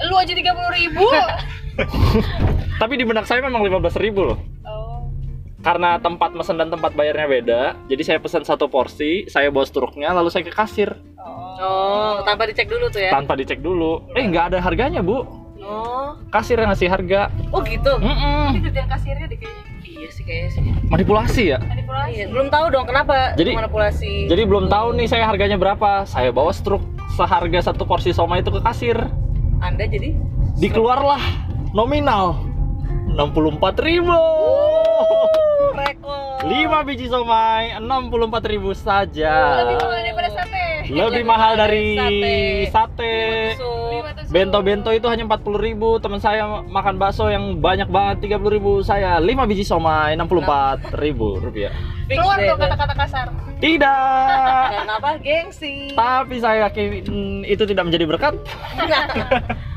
Lu 0.00 0.16
aja 0.16 0.32
30 0.32 0.48
ribu. 0.80 1.04
tapi 2.80 2.96
di 2.96 3.04
benak 3.04 3.28
saya 3.28 3.44
memang 3.44 3.60
15.000 3.62 4.00
ribu 4.00 4.32
loh. 4.32 4.38
oh. 4.64 5.04
Karena 5.60 6.00
tempat 6.00 6.32
mesen 6.32 6.56
dan 6.56 6.72
tempat 6.72 6.96
bayarnya 6.96 7.28
beda, 7.28 7.62
jadi 7.84 8.02
saya 8.02 8.18
pesan 8.18 8.48
satu 8.48 8.72
porsi, 8.72 9.28
saya 9.28 9.52
bawa 9.52 9.68
struknya, 9.68 10.08
lalu 10.16 10.32
saya 10.32 10.40
ke 10.48 10.52
kasir 10.56 10.96
Oh, 11.20 11.49
tanpa 12.22 12.42
dicek 12.46 12.66
dulu 12.66 12.86
tuh 12.88 13.00
ya. 13.00 13.10
tanpa 13.10 13.32
dicek 13.34 13.58
dulu. 13.60 13.92
Eh 14.12 14.24
nggak 14.24 14.44
ada 14.48 14.58
harganya 14.58 15.00
bu, 15.00 15.22
Oh. 15.60 16.16
kasir 16.30 16.56
yang 16.56 16.68
ngasih 16.68 16.88
harga. 16.88 17.28
Oh 17.50 17.60
gitu. 17.60 17.92
Mm-mm. 17.94 18.52
Ini 18.52 18.60
kerjaan 18.64 18.88
kasirnya 18.88 19.26
deh 19.26 19.36
kayaknya. 19.36 19.62
Iya 19.82 20.08
sih 20.08 20.22
kayaknya 20.22 20.50
sih. 20.50 20.62
Manipulasi 20.86 21.42
ya. 21.46 21.58
Manipulasi. 21.60 22.10
Iya, 22.10 22.24
belum 22.26 22.46
tahu 22.48 22.66
dong 22.70 22.86
kenapa 22.86 23.34
Jadi- 23.34 23.52
manipulasi. 23.54 24.12
Jadi 24.26 24.42
belum 24.42 24.66
tahu 24.66 24.86
nih 24.94 25.06
saya 25.06 25.24
harganya 25.24 25.54
berapa. 25.54 26.04
Saya 26.04 26.30
bawa 26.30 26.50
struk 26.50 26.80
seharga 27.12 27.60
satu 27.62 27.84
porsi 27.84 28.10
somai 28.10 28.40
itu 28.40 28.48
ke 28.48 28.60
kasir. 28.60 28.96
Anda 29.60 29.84
jadi 29.84 30.16
Dikeluarlah 30.56 31.20
nominal 31.70 32.40
64.000 33.10 33.76
ribu. 33.82 34.16
rekor. 35.72 36.40
5 36.42 36.48
biji 36.82 37.06
somai 37.06 37.76
64.000 37.76 38.48
ribu 38.48 38.70
saja. 38.72 39.60
Lebih 39.62 39.76
mahal 39.78 39.92
daripada 39.94 40.28
sate. 40.30 40.69
Lebih 40.90 41.24
mahal 41.24 41.54
dari 41.54 41.94
Sate. 41.94 42.38
sate. 42.70 43.16
Bento-bento 44.30 44.90
itu 44.94 45.06
hanya 45.10 45.26
40.000 45.26 45.58
ribu. 45.58 45.98
Teman 46.02 46.18
saya 46.22 46.62
makan 46.66 46.98
bakso 46.98 47.30
yang 47.30 47.58
banyak 47.58 47.90
banget 47.90 48.30
30.000 48.30 48.54
ribu. 48.54 48.72
Saya 48.82 49.18
5 49.18 49.50
biji 49.50 49.62
somai 49.66 50.14
64.000 50.18 50.98
ribu 50.98 51.38
rupiah. 51.38 51.72
Keluar 52.10 52.38
gua. 52.42 52.56
kata-kata 52.58 52.94
kasar. 52.98 53.26
Tidak. 53.62 54.26
Karena 54.74 54.94
apa? 54.98 55.10
Gengsi. 55.22 55.94
Tapi 55.94 56.36
saya 56.42 56.66
yakin 56.70 57.06
itu 57.46 57.62
tidak 57.66 57.84
menjadi 57.86 58.04
berkat. 58.10 58.34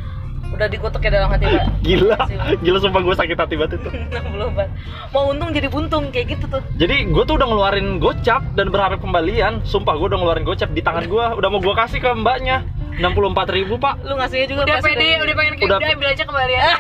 Udah 0.54 0.68
dikutuk 0.70 1.02
ya 1.02 1.12
dalam 1.12 1.30
hati, 1.30 1.46
Pak. 1.46 1.66
Gila, 1.88 2.18
gila 2.62 2.78
sumpah 2.78 3.02
gue 3.02 3.16
sakit 3.18 3.34
hati 3.36 3.56
banget 3.58 3.78
itu. 3.78 3.90
60 4.14 4.54
bat. 4.54 4.70
Mau 5.10 5.28
untung 5.28 5.50
jadi 5.50 5.68
buntung 5.68 6.14
kayak 6.14 6.38
gitu 6.38 6.46
tuh. 6.48 6.62
Jadi 6.76 7.10
gue 7.10 7.24
tuh 7.26 7.36
udah 7.36 7.48
ngeluarin 7.48 7.98
gocap 7.98 8.46
dan 8.54 8.70
berharap 8.70 9.02
kembalian. 9.02 9.60
Sumpah 9.64 9.98
gue 9.98 10.08
udah 10.08 10.20
ngeluarin 10.22 10.44
gocap 10.44 10.70
di 10.70 10.80
tangan 10.80 11.06
gue, 11.06 11.26
udah 11.34 11.50
mau 11.50 11.58
gue 11.58 11.74
kasih 11.74 11.98
ke 11.98 12.10
mbaknya. 12.14 12.62
64.000 12.94 13.58
ribu 13.58 13.82
pak. 13.82 14.06
Lu 14.06 14.14
ngasihnya 14.14 14.48
juga 14.48 14.62
Udah 14.64 14.78
pas 14.78 14.86
pede, 14.86 15.10
udah 15.18 15.34
pengen 15.34 15.54
kayak 15.56 15.66
Udah- 15.66 15.80
udah 15.82 15.90
ambil 15.92 16.10
aja 16.14 16.24
kembalian. 16.24 16.62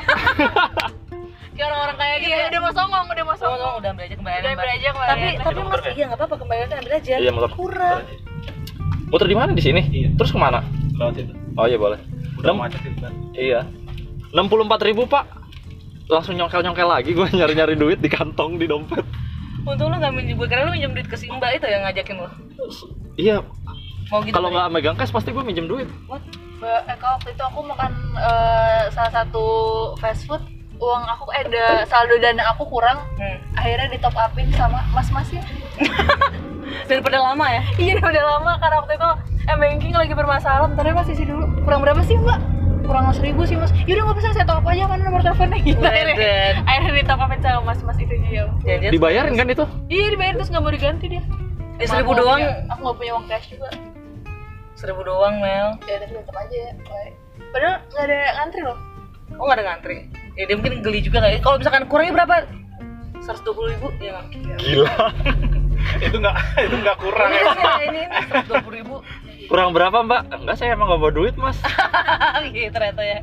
kayak 1.53 1.67
orang-orang 1.67 1.97
kaya 1.97 2.15
gitu. 2.15 2.29
Iya, 2.29 2.37
ya. 2.37 2.45
udah 2.49 2.59
mau 2.61 2.73
songong, 2.73 3.05
udah 3.07 3.23
mau 3.23 3.33
Oh, 3.33 3.37
songong. 3.39 3.59
no, 3.59 3.77
udah 3.77 3.89
ambil 3.89 4.03
aja 4.03 4.15
kembali. 4.15 4.37
Udah 4.37 4.51
ambil 4.53 4.69
aja 4.69 4.87
kembalian. 4.89 5.13
Tapi 5.13 5.27
tapi 5.41 5.55
motor 5.57 5.69
mas, 5.73 5.83
ya? 5.83 5.91
iya 5.91 6.03
nggak 6.05 6.19
apa-apa 6.21 6.35
kembaliannya 6.37 6.75
ambil 6.77 6.93
aja. 6.93 7.15
Iya 7.17 7.31
motor. 7.31 7.49
Kurang. 7.51 7.99
Muter 9.09 9.27
di 9.27 9.37
mana 9.37 9.51
di 9.51 9.63
sini? 9.63 9.81
Iya. 9.89 10.09
Terus 10.13 10.29
ke 10.29 10.37
mana? 10.37 10.59
Lewat 10.93 11.15
itu. 11.17 11.33
Oh 11.53 11.65
iya 11.65 11.77
boleh. 11.77 11.99
Udah 12.43 12.51
Enam-. 12.51 13.31
Iya. 13.33 13.61
64.000 14.35 14.89
ribu 14.91 15.03
pak. 15.07 15.25
Langsung 16.11 16.35
nyongkel-nyongkel 16.35 16.83
lagi 16.83 17.15
gue 17.15 17.27
nyari-nyari 17.31 17.79
duit 17.79 18.03
di 18.03 18.11
kantong 18.11 18.59
di 18.59 18.67
dompet. 18.67 19.07
Untung 19.63 19.87
lu 19.87 19.95
nggak 19.95 20.11
minjem 20.11 20.35
gue 20.35 20.47
karena 20.51 20.67
lu 20.67 20.75
minjem 20.75 20.91
duit 20.91 21.07
ke 21.07 21.15
si 21.15 21.31
Mbak 21.31 21.63
itu 21.63 21.65
yang 21.71 21.87
ngajakin 21.87 22.15
lu. 22.19 22.27
Iya. 23.15 23.37
Mau 24.11 24.19
gitu. 24.21 24.35
Kalau 24.35 24.51
nggak 24.51 24.67
megang 24.69 24.97
cash 24.99 25.15
pasti 25.15 25.31
gue 25.31 25.39
minjem 25.39 25.65
duit. 25.65 25.87
What? 26.11 26.19
Mbak 26.59 26.81
Eka 26.91 27.07
waktu 27.15 27.29
itu 27.31 27.43
aku 27.43 27.59
makan 27.63 27.91
eh, 28.19 28.83
salah 28.91 29.13
satu 29.13 29.45
fast 29.97 30.27
food 30.27 30.43
uang 30.83 31.03
aku 31.07 31.31
eh 31.31 31.47
ada 31.47 31.87
saldo 31.87 32.19
dana 32.19 32.43
aku 32.51 32.67
kurang 32.67 32.99
Hmm. 33.15 33.39
akhirnya 33.55 33.87
di 33.87 33.99
top 34.03 34.11
upin 34.11 34.51
sama 34.51 34.83
mas-masnya 34.91 35.39
Daripada 36.83 37.17
lama 37.21 37.45
ya. 37.47 37.61
iya 37.77 37.95
udah 37.95 38.23
lama 38.29 38.51
karena 38.57 38.75
waktu 38.79 38.93
itu 38.93 39.09
m 39.43 39.57
banking 39.57 39.93
lagi 39.93 40.13
bermasalah 40.13 40.67
bentar 40.67 40.83
ya 40.83 40.93
mas 40.93 41.07
isi 41.07 41.23
dulu 41.23 41.43
kurang 41.63 41.81
berapa 41.81 41.99
sih 42.01 42.15
mbak 42.15 42.39
kurang 42.83 43.07
seribu 43.11 43.43
sih 43.43 43.55
mas 43.55 43.71
yaudah 43.83 44.03
nggak 44.05 44.17
bisa 44.19 44.29
saya 44.31 44.45
top 44.45 44.59
up 44.59 44.67
aja 44.67 44.83
mana 44.85 45.01
nomor 45.01 45.19
teleponnya 45.19 45.59
gitu 45.61 45.79
akhirnya, 45.79 46.15
akhirnya 46.63 46.91
di 46.93 47.03
top 47.03 47.19
upin 47.19 47.39
sama 47.39 47.59
mas-mas 47.65 47.97
itunya 47.97 48.29
ya 48.63 48.89
Dibayarin 48.89 49.33
kan 49.33 49.47
itu? 49.47 49.65
iya 49.87 50.05
dibayar 50.09 50.33
terus 50.33 50.49
nggak 50.49 50.61
mau 50.61 50.71
diganti 50.71 51.05
dia 51.09 51.23
Eh, 51.75 51.87
seribu 51.87 52.13
doang. 52.13 52.37
punya- 52.37 52.69
aku 52.69 52.79
nggak 52.81 52.97
punya 52.97 53.11
uang 53.13 53.25
cash 53.27 53.47
juga 53.49 53.69
Seribu 54.73 55.01
doang 55.01 55.35
Mel. 55.37 55.79
ya 55.81 55.95
tapi 55.97 56.11
tetap 56.13 56.35
aja 56.35 56.57
ya 56.59 56.71
padahal 57.49 57.75
nggak 57.87 58.03
ada 58.03 58.17
ngantri 58.35 58.61
loh 58.61 58.77
Oh 59.33 59.43
nggak 59.43 59.57
ada 59.57 59.65
ngantri. 59.65 59.97
Ya 60.33 60.45
dia 60.45 60.53
mungkin 60.53 60.85
geli 60.85 61.01
juga 61.01 61.17
kali. 61.19 61.41
Kalau 61.41 61.57
misalkan 61.57 61.89
kurangnya 61.89 62.13
berapa? 62.15 62.45
120 63.17 63.73
ribu 63.73 63.87
ya? 63.97 64.21
Gila. 64.29 64.93
itu 66.05 66.15
nggak 66.17 66.35
itu 66.63 66.75
nggak 66.79 66.97
kurang 66.99 67.29
ya 67.31 67.43
ini, 67.83 68.01
ini 68.01 68.01
120 68.45 68.77
ribu. 68.79 68.95
Kurang 69.51 69.75
berapa 69.75 69.97
mbak? 70.01 70.21
Enggak 70.33 70.55
saya 70.55 70.73
emang 70.73 70.87
gak 70.87 71.01
bawa 71.03 71.11
duit 71.13 71.35
mas 71.35 71.59
gitu 72.55 72.69
ternyata 72.71 73.01
ya. 73.03 73.19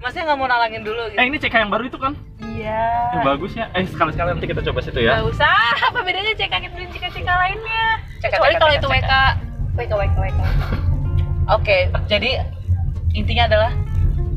Masnya 0.00 0.32
nggak 0.32 0.38
mau 0.40 0.48
nalangin 0.48 0.82
dulu 0.86 1.12
gitu. 1.12 1.18
Eh 1.20 1.26
ini 1.28 1.36
CK 1.36 1.54
yang 1.66 1.72
baru 1.72 1.84
itu 1.90 1.98
kan? 2.00 2.16
iya 2.50 3.14
Yang 3.14 3.24
bagus 3.24 3.52
ya 3.56 3.66
Eh 3.72 3.84
sekali-sekali 3.86 4.28
nanti 4.36 4.46
kita 4.48 4.60
coba 4.64 4.80
situ 4.84 5.00
ya 5.00 5.20
Gak 5.20 5.28
usah, 5.32 5.56
apa 5.90 5.98
bedanya 6.04 6.32
cek 6.36 6.48
kakek 6.50 6.70
beli 6.72 6.86
cek 6.92 7.08
cek 7.12 7.24
lainnya? 7.24 7.86
Cek, 8.20 8.36
Kecuali 8.36 8.54
kalau 8.60 8.74
itu. 8.76 8.88
WK, 8.88 9.12
WK, 9.76 9.92
WK, 9.96 10.16
WK. 10.18 10.40
Oke, 11.56 11.76
jadi 12.06 12.30
intinya 13.16 13.44
adalah 13.50 13.72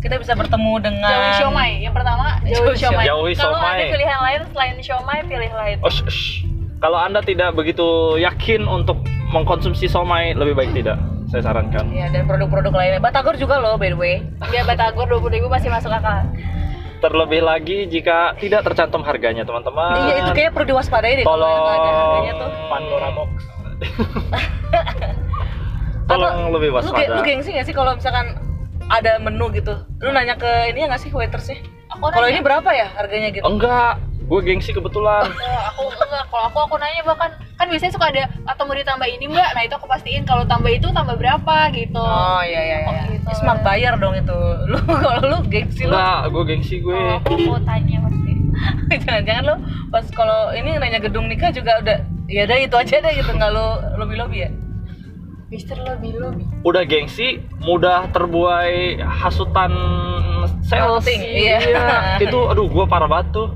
kita 0.02 0.20
bisa 0.20 0.34
bertemu 0.36 0.74
dengan 0.84 1.12
Jauhi 1.14 1.32
siomay. 1.40 1.72
Yang 1.80 1.94
pertama 1.96 2.26
jauhi 2.44 2.76
siomay. 2.76 3.06
Jauhi 3.08 3.34
Kalau 3.40 3.60
ada 3.60 3.84
pilihan 3.88 4.20
lain 4.20 4.42
selain 4.52 4.76
siomay, 4.84 5.20
pilih 5.24 5.52
lain. 5.56 5.78
Oh, 5.80 5.92
shh, 5.92 6.04
shh. 6.12 6.44
Kalau 6.84 7.00
anda 7.00 7.24
tidak 7.24 7.56
begitu 7.56 8.20
yakin 8.20 8.68
untuk 8.68 9.00
mengkonsumsi 9.32 9.88
somai, 9.88 10.36
lebih 10.36 10.52
baik 10.52 10.75
tidak. 10.75 11.00
Saya 11.32 11.48
sarankan. 11.48 11.88
Ya, 11.96 12.12
dan 12.12 12.28
produk-produk 12.28 12.75
lainnya. 12.75 13.00
Batagor 13.00 13.40
juga 13.40 13.56
loh, 13.58 13.80
by 13.80 13.88
the 13.88 13.98
way. 13.98 14.20
Dia 14.52 14.62
batagor 14.70 15.08
20 15.08 15.40
ribu 15.40 15.48
masih 15.48 15.72
masuk 15.72 15.88
akal. 15.90 16.28
Terlebih 17.00 17.40
lagi 17.40 17.88
jika 17.88 18.36
tidak 18.36 18.68
tercantum 18.68 19.00
harganya, 19.00 19.48
teman-teman. 19.48 19.96
Iya, 19.96 20.28
itu 20.28 20.32
kayak 20.36 20.52
perlu 20.52 20.75
diwaspadai 20.75 21.24
deh 21.24 21.25
kalau 21.25 21.48
ada 21.72 21.90
harganya 21.90 22.34
tuh. 22.36 22.50
Pandora 22.68 23.10
box 23.16 23.30
Tolong 26.04 26.52
lebih 26.52 26.70
Lu, 26.70 26.80
ge- 26.84 27.08
lu 27.08 27.16
waspada. 27.16 27.24
gengsi 27.24 27.50
gak 27.56 27.63
sih 27.63 27.75
kalau 27.75 27.96
misalkan 27.96 28.36
ada 28.92 29.20
menu 29.24 29.48
gitu? 29.56 29.72
Lu 30.04 30.12
nanya 30.12 30.36
ke 30.36 30.72
ini 30.72 30.84
ya 30.84 30.88
nggak 30.92 31.00
sih 31.00 31.12
waitersnya? 31.12 31.63
Kalau 31.96 32.28
ini 32.28 32.44
berapa 32.44 32.70
ya 32.72 32.92
harganya 32.92 33.32
gitu? 33.32 33.44
Enggak, 33.48 34.00
gue 34.24 34.39
gengsi 34.44 34.72
kebetulan. 34.72 35.27
Oh, 35.27 35.62
aku 35.70 35.82
enggak, 35.92 36.24
kalau 36.32 36.44
aku 36.48 36.60
aku 36.72 36.75
nanya 36.80 37.01
bahkan 37.03 37.32
kan 37.60 37.68
biasanya 37.70 37.94
suka 37.94 38.08
ada 38.10 38.24
atau 38.48 38.63
mau 38.65 38.75
ditambah 38.75 39.08
ini 39.08 39.25
mbak, 39.30 39.50
nah 39.56 39.62
itu 39.63 39.75
aku 39.75 39.88
pastiin 39.88 40.24
kalau 40.24 40.44
tambah 40.48 40.72
itu 40.72 40.88
tambah 40.89 41.15
berapa 41.20 41.56
gitu. 41.75 42.00
Oh 42.00 42.42
iya 42.44 42.62
iya 42.63 42.77
iya. 42.88 42.89
Oh, 42.89 43.06
gitu. 43.12 43.30
Smart 43.38 43.62
bayar 43.62 44.00
dong 44.00 44.15
itu. 44.15 44.39
Lu 44.72 44.80
kalau 44.84 45.22
lu 45.22 45.38
gengsi 45.48 45.86
lu. 45.86 45.94
Enggak, 45.94 46.22
gue 46.32 46.44
gengsi 46.48 46.75
gue. 46.80 46.96
Kalau 46.96 47.20
aku 47.20 47.34
mau 47.51 47.62
tanya 47.62 47.98
pasti. 48.08 48.32
Jangan-jangan 49.03 49.44
lu 49.44 49.56
pas 49.89 50.06
kalau 50.13 50.39
ini 50.56 50.70
nanya 50.77 51.00
gedung 51.01 51.25
nikah 51.27 51.51
juga 51.51 51.82
udah 51.84 51.98
ya 52.32 52.48
udah 52.48 52.58
itu 52.58 52.75
aja 52.80 52.96
deh 53.03 53.13
gitu 53.13 53.32
nggak 53.34 53.51
lu 53.51 53.68
lobby 54.00 54.15
lobby 54.18 54.38
ya. 54.48 54.50
Mister 55.53 55.77
lebih 55.77 56.18
lebih. 56.18 56.50
Udah 56.65 56.82
gengsi, 56.82 57.38
mudah 57.62 58.10
terbuai 58.10 58.98
hasutan 59.06 59.70
sales. 60.65 61.06
Marketing, 61.06 61.22
iya. 61.30 61.62
itu 62.18 62.39
aduh 62.50 62.65
gue 62.65 62.86
parah 62.89 63.06
banget 63.06 63.38
tuh. 63.38 63.48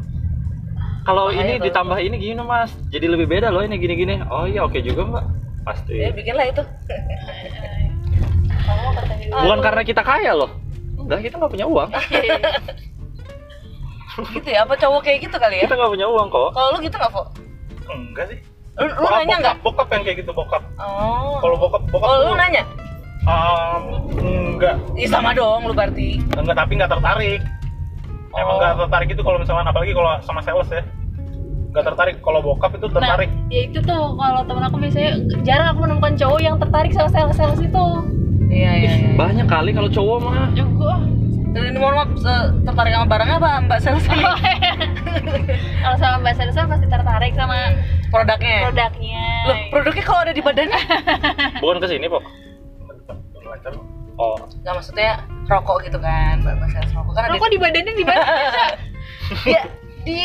Kalau 1.08 1.32
ini 1.32 1.56
tuh. 1.56 1.64
ditambah 1.66 1.98
ini 1.98 2.16
gini 2.18 2.38
mas, 2.38 2.70
jadi 2.86 3.08
lebih 3.08 3.26
beda 3.26 3.48
loh 3.48 3.62
ini 3.62 3.76
gini-gini. 3.76 4.22
Oh 4.28 4.44
iya 4.44 4.62
oke 4.62 4.78
juga 4.78 5.02
mbak, 5.08 5.24
pasti. 5.64 5.98
Ya 5.98 6.12
bikinlah 6.12 6.46
itu. 6.46 6.62
Bukan 9.28 9.60
karena 9.60 9.82
kita 9.82 10.02
kaya 10.02 10.34
loh. 10.34 10.50
Enggak, 10.98 11.22
kita 11.22 11.34
nggak 11.38 11.50
punya 11.50 11.66
uang. 11.66 11.90
gitu 14.34 14.46
ya? 14.46 14.62
Apa 14.64 14.74
cowok 14.76 15.00
kayak 15.02 15.18
gitu 15.24 15.36
kali 15.38 15.56
ya? 15.58 15.62
Kita 15.64 15.74
nggak 15.76 15.90
punya 15.90 16.06
uang 16.06 16.28
kok. 16.28 16.50
Kalau 16.52 16.68
lu 16.70 16.78
gitu 16.82 16.96
nggak, 16.98 17.10
Fo? 17.10 17.22
enggak 17.88 18.26
sih 18.28 18.38
Lu, 18.76 18.84
lu 18.86 18.94
bokap, 19.00 19.16
nanya 19.16 19.36
nggak? 19.40 19.56
bokap, 19.58 19.64
bokap 19.80 19.88
yang 19.90 20.02
kayak 20.04 20.18
gitu 20.20 20.32
bokap 20.34 20.62
Oh. 20.76 21.40
kalau 21.40 21.56
bokap 21.58 21.82
bokap 21.88 22.04
Kalau 22.04 22.18
lu 22.22 22.34
nanya? 22.36 22.64
um, 23.24 23.82
enggak 24.20 24.76
Ih 24.94 25.08
sama 25.08 25.32
dong 25.32 25.64
lu 25.64 25.72
berarti. 25.72 26.20
enggak 26.30 26.56
tapi 26.58 26.72
enggak 26.76 26.92
tertarik 26.92 27.40
emang 28.34 28.46
Oh. 28.46 28.56
enggak 28.60 28.72
tertarik 28.78 29.08
itu 29.10 29.22
kalau 29.24 29.38
misalkan 29.40 29.64
apalagi 29.64 29.92
kalau 29.92 30.10
sama 30.22 30.40
sales 30.44 30.68
ya 30.70 30.82
enggak 31.78 31.94
tertarik 31.94 32.16
kalau 32.26 32.42
bokap 32.42 32.74
itu 32.74 32.90
tertarik 32.90 33.30
Nah, 33.30 33.54
ya 33.54 33.62
itu 33.70 33.80
tuh 33.80 34.18
kalau 34.18 34.42
temen 34.44 34.64
aku 34.66 34.78
biasanya 34.82 35.12
jarang 35.46 35.68
aku 35.70 35.80
menemukan 35.86 36.14
cowok 36.18 36.40
yang 36.42 36.56
tertarik 36.58 36.90
sama 36.90 37.10
sales-sales 37.14 37.62
itu. 37.62 37.86
Iya 38.50 38.72
iya. 38.74 38.92
iya. 38.98 39.10
Banyak 39.14 39.46
kali 39.46 39.70
kalau 39.72 39.86
cowok 39.88 40.18
mah. 40.26 40.50
Juga. 40.52 40.98
Dan 41.48 41.62
ini 41.70 41.78
mohon 41.78 41.96
maaf 41.96 42.10
tertarik 42.66 42.92
sama 42.92 43.08
barang 43.08 43.30
apa 43.34 43.50
Mbak 43.66 43.80
Sales 43.80 44.06
ini? 44.10 44.24
kalau 45.84 45.98
sama 45.98 46.16
mbak 46.20 46.34
sales 46.36 46.58
pasti 46.58 46.86
tertarik 46.86 47.34
sama 47.34 47.58
Produknya. 48.08 48.58
produknya. 48.68 49.26
Loh, 49.46 49.58
produknya 49.70 50.04
kalau 50.04 50.22
ada 50.24 50.34
di 50.34 50.42
badannya. 50.42 50.82
Bukan 51.62 51.78
ke 51.80 51.88
sini, 51.88 52.06
Pok. 52.08 52.24
lancar 53.48 53.74
Oh, 54.18 54.34
Nggak 54.66 54.74
maksudnya 54.76 55.22
rokok 55.46 55.78
gitu 55.86 56.02
kan, 56.02 56.42
Mbak 56.42 56.70
Sales 56.74 56.92
rokok 56.92 57.14
kan 57.14 57.22
ada 57.30 57.38
Rokok 57.38 57.50
di 57.54 57.60
badannya 57.62 57.94
di 57.94 58.06
mana? 58.06 58.24
ya, 59.46 59.62
di 60.08 60.18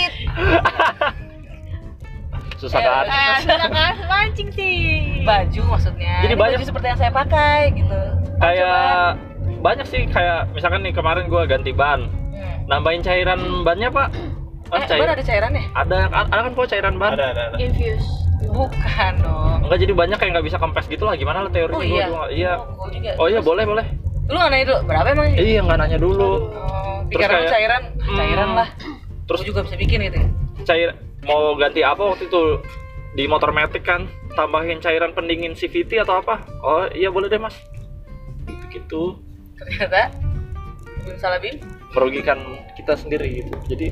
susah 2.63 2.79
Eh, 2.79 2.85
kan? 2.85 3.05
Ah, 3.05 3.37
susah 3.37 3.67
kan 3.67 3.95
mancing 4.07 4.49
sih. 4.49 5.21
baju 5.23 5.61
maksudnya. 5.69 6.15
Jadi 6.21 6.27
Ini 6.29 6.37
banyak- 6.37 6.59
baju 6.59 6.65
seperti 6.65 6.87
yang 6.87 6.99
saya 6.99 7.11
pakai 7.11 7.59
gitu. 7.75 8.01
Kayak 8.39 9.19
banyak 9.59 9.87
sih 9.87 10.03
kayak 10.07 10.51
misalkan 10.53 10.81
nih 10.81 10.93
kemarin 10.93 11.27
gua 11.27 11.43
ganti 11.45 11.71
ban. 11.71 12.07
Hmm. 12.07 12.67
Nambahin 12.69 13.01
cairan 13.01 13.39
bannya, 13.63 13.89
Pak. 13.89 14.09
Kan 14.69 14.79
Eh, 14.79 14.87
cair- 14.87 15.03
ban 15.03 15.11
ada 15.11 15.23
cairannya? 15.23 15.65
ada 15.73 15.97
ada 16.09 16.41
kan 16.41 16.53
kok 16.53 16.67
cairan 16.67 16.95
ban? 16.97 17.13
ada 17.13 17.27
ada 17.29 17.43
ada 17.49 17.57
Infuse. 17.59 18.07
Bukan 18.45 19.13
dong. 19.19 19.59
Enggak 19.63 19.79
jadi 19.79 19.93
banyak 19.93 20.17
kayak 20.17 20.31
nggak 20.33 20.47
bisa 20.47 20.59
kempes 20.59 20.87
gitu 20.87 21.03
lah 21.03 21.15
gimana 21.15 21.43
lah 21.43 21.51
teorinya 21.51 21.79
Oh 21.79 21.83
gua 21.83 21.95
iya. 21.95 22.07
iya. 22.33 22.53
Oh, 22.73 22.89
juga. 22.89 23.11
Oh 23.17 23.27
iya 23.27 23.41
boleh 23.41 23.65
boleh. 23.65 23.87
Lu 24.25 24.35
nggak 24.35 24.51
nanya 24.51 24.65
dulu 24.65 24.79
berapa 24.85 25.07
emang? 25.09 25.27
Iya 25.33 25.61
nggak 25.63 25.79
nanya 25.79 25.99
dulu. 25.99 26.31
Oh, 26.49 26.99
Terus 27.07 27.21
kayak- 27.23 27.51
cairan, 27.51 27.83
Hmm. 27.97 28.17
cairan 28.17 28.51
lah. 28.55 28.69
Terus 29.23 29.27
Terus 29.29 29.43
juga 29.45 29.61
bisa 29.63 29.77
bikin 29.77 29.99
gitu. 30.03 30.19
ya? 30.19 30.27
cair 30.65 30.91
mau 31.23 31.55
ganti 31.55 31.87
apa 31.87 32.03
waktu 32.03 32.27
itu 32.27 32.59
di 33.13 33.29
motor 33.29 33.53
metik 33.53 33.85
kan 33.85 34.09
tambahin 34.33 34.81
cairan 34.81 35.13
pendingin 35.13 35.53
CVT 35.53 36.03
atau 36.03 36.19
apa? 36.19 36.43
Oh 36.65 36.89
iya 36.91 37.13
boleh 37.13 37.29
deh 37.29 37.39
mas. 37.39 37.55
Gitu 38.49 38.67
gitu 38.73 39.03
Ternyata 39.61 40.09
Bim 41.03 41.19
salah 41.19 41.37
Bim. 41.37 41.61
merugikan 41.93 42.41
kita 42.73 42.97
sendiri 42.97 43.45
gitu. 43.45 43.53
Jadi 43.69 43.87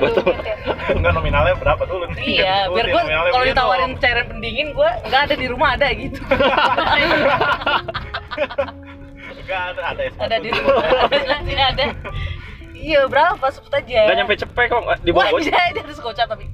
Betul. 0.00 0.32
ya. 0.40 0.56
enggak 0.96 1.12
nominalnya 1.12 1.52
berapa 1.60 1.84
dulu 1.84 2.08
nih 2.16 2.40
Iya, 2.40 2.64
Sebutin 2.64 2.72
biar 2.72 2.86
gua 2.88 3.02
nominalnya 3.04 3.30
kalau 3.30 3.44
ditawarin 3.44 3.92
cairan 4.00 4.26
pendingin 4.32 4.68
gua 4.72 4.90
nggak 5.04 5.20
ada 5.28 5.34
di 5.36 5.46
rumah 5.52 5.68
ada 5.76 5.86
gitu. 5.92 6.20
enggak 9.36 9.62
ada 9.74 9.82
ada 9.92 10.00
ya 10.00 10.12
ada 10.16 10.36
di 10.40 10.48
rumah. 10.50 10.84
Ada. 11.76 11.86
Iya, 12.76 13.02
berapa 13.10 13.42
sebut 13.50 13.72
aja. 13.74 13.98
nggak 14.06 14.14
nyampe 14.14 14.34
cepet 14.38 14.64
kok 14.70 14.78
di 15.02 15.10
bawah. 15.10 15.34
Wajah, 15.34 15.74
dia 15.74 15.82
harus 15.82 15.98
gocap 15.98 16.30
tapi. 16.30 16.46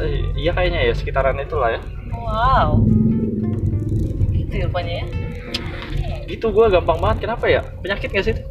Eh, 0.00 0.20
Iya 0.36 0.50
kayaknya 0.52 0.80
ya 0.86 0.94
sekitaran 0.94 1.36
itulah 1.40 1.72
ya. 1.76 1.80
Wow. 2.12 2.82
Gitu 4.32 4.52
ya 4.52 4.64
rupanya 4.68 4.92
ya. 5.02 5.06
Gitu 6.26 6.46
gua 6.50 6.66
gampang 6.68 6.98
banget 6.98 7.28
kenapa 7.28 7.44
ya? 7.46 7.62
Penyakit 7.80 8.08
nggak 8.12 8.24
sih? 8.26 8.34
itu? 8.34 8.42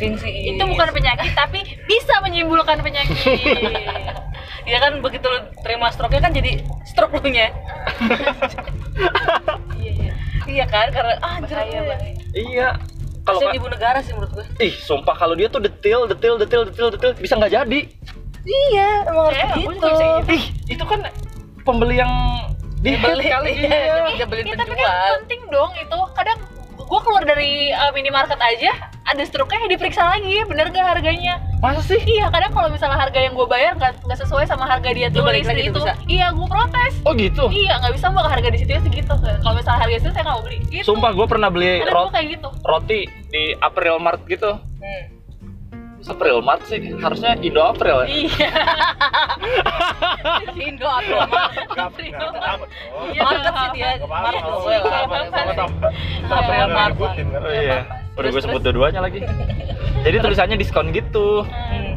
Gengsi. 0.00 0.56
Itu 0.56 0.62
bukan 0.64 0.88
penyakit 0.96 1.32
tapi 1.36 1.60
bisa 1.84 2.14
menimbulkan 2.24 2.80
penyakit. 2.80 3.16
Iya 4.60 4.76
kan 4.76 5.02
begitu 5.02 5.24
lu 5.26 5.40
terima 5.64 5.88
stroke-nya 5.90 6.20
kan 6.20 6.32
jadi 6.36 6.62
stroke 6.86 7.16
lu 7.18 7.32
nya. 7.32 7.50
Iya, 9.80 9.90
iya. 9.96 10.12
Iya 10.46 10.64
kan 10.68 10.92
karena 10.92 11.16
ah 11.24 11.40
anjir. 11.40 11.56
Bahaya, 11.56 11.80
bahaya. 11.88 12.14
Iya. 12.36 12.68
Kalau 13.24 13.40
ibu 13.50 13.66
negara 13.66 13.98
sih 14.04 14.12
menurut 14.14 14.32
gue. 14.36 14.46
ih 14.60 14.74
sumpah 14.74 15.16
kalau 15.16 15.34
dia 15.34 15.48
tuh 15.48 15.60
detail 15.64 16.04
detail 16.08 16.36
detail 16.36 16.62
detail 16.68 16.88
detail 16.92 17.12
bisa 17.16 17.34
nggak 17.40 17.52
jadi. 17.52 17.80
Iya, 18.42 18.88
emang 19.06 19.24
harus 19.28 19.38
Eh, 19.38 19.50
gitu. 19.58 19.70
gitu. 19.70 20.32
Ih 20.32 20.44
itu 20.70 20.84
kan 20.86 21.00
pembeli 21.62 22.00
yang 22.00 22.12
di 22.80 22.96
Dibeli 22.96 23.24
kali 23.28 23.50
iya. 23.60 24.08
dia 24.16 24.24
beli 24.24 24.48
Ya, 24.48 24.56
tapi 24.56 24.72
kan 24.72 25.20
penting 25.20 25.40
dong 25.52 25.72
itu. 25.76 25.98
Kadang 26.16 26.38
gua 26.80 27.00
keluar 27.04 27.22
dari 27.22 27.70
uh, 27.70 27.92
minimarket 27.92 28.40
aja 28.40 28.72
ada 29.06 29.22
struknya 29.22 29.66
diperiksa 29.66 30.06
lagi 30.06 30.42
bener 30.46 30.70
gak 30.70 30.86
harganya 30.96 31.42
Masa 31.58 31.82
sih? 31.82 31.98
iya 32.02 32.30
kadang 32.30 32.50
kalau 32.50 32.70
misalnya 32.70 32.94
harga 32.96 33.18
yang 33.18 33.34
gue 33.34 33.42
bayar 33.44 33.74
nggak 33.74 34.06
nggak 34.06 34.18
sesuai 34.18 34.46
sama 34.46 34.64
harga 34.64 34.90
dia 34.90 35.10
tulis 35.10 35.26
balik 35.26 35.44
lagi 35.44 35.60
di 35.60 35.68
tuh 35.68 35.70
itu 35.70 35.80
bisa? 35.82 35.92
iya 36.06 36.26
gue 36.30 36.46
protes 36.46 36.92
Oh 37.04 37.12
gitu? 37.14 37.50
iya 37.50 37.78
nggak 37.78 37.94
bisa 37.98 38.06
mbak 38.08 38.26
harga 38.26 38.48
di 38.54 38.58
situ 38.62 38.70
segitu 38.80 39.12
kalau 39.42 39.54
misalnya 39.54 39.80
harga 39.82 39.96
itu 39.98 40.08
saya 40.10 40.22
nggak 40.24 40.36
mau 40.38 40.42
beli 40.46 40.58
gitu 40.70 40.86
Sumpah 40.86 41.10
gue 41.12 41.26
pernah 41.26 41.48
beli 41.50 41.82
rot 41.84 42.06
gue 42.06 42.12
kayak 42.16 42.26
gitu 42.38 42.48
roti 42.62 43.00
di 43.28 43.42
April 43.60 43.94
Mart 43.98 44.22
gitu. 44.26 44.50
April 46.02 46.40
Mart 46.40 46.64
sih, 46.64 46.80
harusnya 46.94 47.36
Indo 47.38 47.60
April 47.60 48.02
ya? 48.02 48.08
iya 48.08 48.50
Indo. 50.56 50.86
Oh, 50.86 51.00
Iya. 51.00 51.20
market 51.20 51.88
sih 51.94 52.08
dia 53.72 53.88
ngikutin 56.70 57.26
kan. 57.30 57.40
Oh 57.40 57.52
iya. 57.52 57.78
Udah 58.16 58.28
gue 58.28 58.42
sebut 58.42 58.60
dua-duanya 58.60 59.00
lagi. 59.00 59.20
Jadi 60.00 60.16
tulisannya 60.18 60.56
diskon 60.56 60.90
gitu. 60.90 61.44
Hmm. 61.44 61.96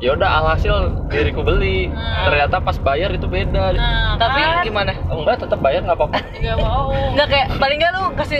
Ya 0.00 0.16
udah 0.16 0.40
alhasil 0.40 1.04
diriku 1.08 1.44
beli. 1.44 1.92
Ternyata 2.24 2.56
pas 2.58 2.78
bayar 2.78 3.12
itu 3.12 3.28
beda. 3.28 3.76
nah 3.76 4.16
tapi 4.16 4.40
kan, 4.40 4.64
gimana 4.64 4.92
Oh, 5.06 5.20
enggak, 5.20 5.44
tetap 5.44 5.60
bayar 5.60 5.84
nggak 5.84 5.98
apa-apa. 5.98 6.18
nggak 6.34 6.56
mau 6.56 6.88
Nggak 7.12 7.28
kayak 7.28 7.46
paling 7.58 7.78
nggak 7.78 7.92
lu 7.92 8.02
kasih 8.16 8.38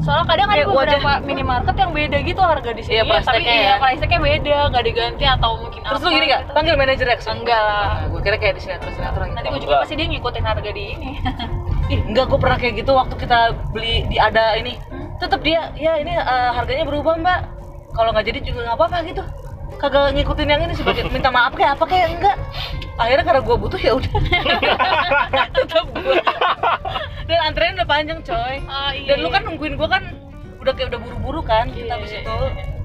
soalnya 0.00 0.24
kadang 0.24 0.48
ada 0.48 0.56
Kayak 0.56 0.68
wajah. 0.68 0.78
beberapa 0.96 1.12
minimarket 1.22 1.76
yang 1.76 1.92
beda 1.92 2.18
gitu 2.20 2.40
harga 2.40 2.70
di 2.70 2.82
sini 2.82 2.94
Iya, 2.94 3.04
price 3.04 3.26
tapi 3.26 3.40
iya 3.40 3.54
ya. 3.54 3.74
price 3.78 4.00
tag-nya 4.00 4.20
beda 4.20 4.56
nggak 4.68 4.84
diganti 4.84 5.24
atau 5.24 5.50
mungkin 5.56 5.80
terus 5.80 5.94
apa 5.94 6.04
lu 6.04 6.10
gini 6.10 6.26
nggak 6.26 6.40
gitu. 6.40 6.52
panggil 6.52 6.74
manajernya 6.74 7.14
ke 7.14 7.22
sini? 7.22 7.34
enggak 7.36 7.60
lah 7.60 7.84
Nah, 7.94 8.06
gue 8.06 8.20
kira 8.20 8.36
kayak 8.36 8.54
di 8.54 8.60
sinetron 8.60 8.92
sinetron 8.92 9.26
nanti 9.30 9.42
gitu. 9.44 9.52
gue 9.52 9.62
juga 9.62 9.76
pasti 9.78 9.94
dia 9.94 10.06
ngikutin 10.08 10.44
harga 10.44 10.70
di 10.70 10.84
ini 10.90 11.10
Ih, 11.92 12.00
enggak 12.02 12.24
gue 12.26 12.38
pernah 12.38 12.56
kayak 12.56 12.74
gitu 12.76 12.92
waktu 12.92 13.14
kita 13.14 13.38
beli 13.70 13.94
di 14.04 14.16
ada 14.18 14.44
ini 14.54 14.72
tetap 15.14 15.40
dia 15.40 15.60
ya 15.74 15.92
ini 15.96 16.12
eh, 16.12 16.50
harganya 16.50 16.84
berubah 16.84 17.14
mbak 17.16 17.40
kalau 17.92 18.10
nggak 18.10 18.24
jadi 18.24 18.38
juga 18.42 18.60
nggak 18.64 18.76
apa-apa 18.76 18.98
gitu 19.04 19.22
kagak 19.78 20.14
ngikutin 20.14 20.48
yang 20.48 20.62
ini 20.64 20.74
sebagai 20.74 21.06
minta 21.10 21.28
maaf 21.28 21.52
kayak 21.54 21.78
apa 21.78 21.84
kayak 21.88 22.06
enggak. 22.16 22.36
Akhirnya 22.94 23.24
karena 23.26 23.42
gue 23.42 23.56
butuh 23.58 23.80
ya 23.80 23.92
udah. 23.98 24.12
Tetap 25.58 25.86
gue 25.90 26.16
dan 27.24 27.38
antrean 27.50 27.74
udah 27.80 27.88
panjang 27.88 28.20
coy. 28.20 28.56
Ah, 28.68 28.92
iya. 28.92 29.16
dan 29.16 29.16
lu 29.24 29.28
kan 29.32 29.42
nungguin 29.48 29.74
gue 29.80 29.88
kan 29.88 30.02
udah 30.60 30.72
kayak 30.72 30.88
udah 30.92 31.00
buru-buru 31.00 31.40
kan 31.44 31.68
kita 31.72 31.92
Iya, 31.92 31.94
habis 32.00 32.12
iya, 32.12 32.20
itu 32.24 32.36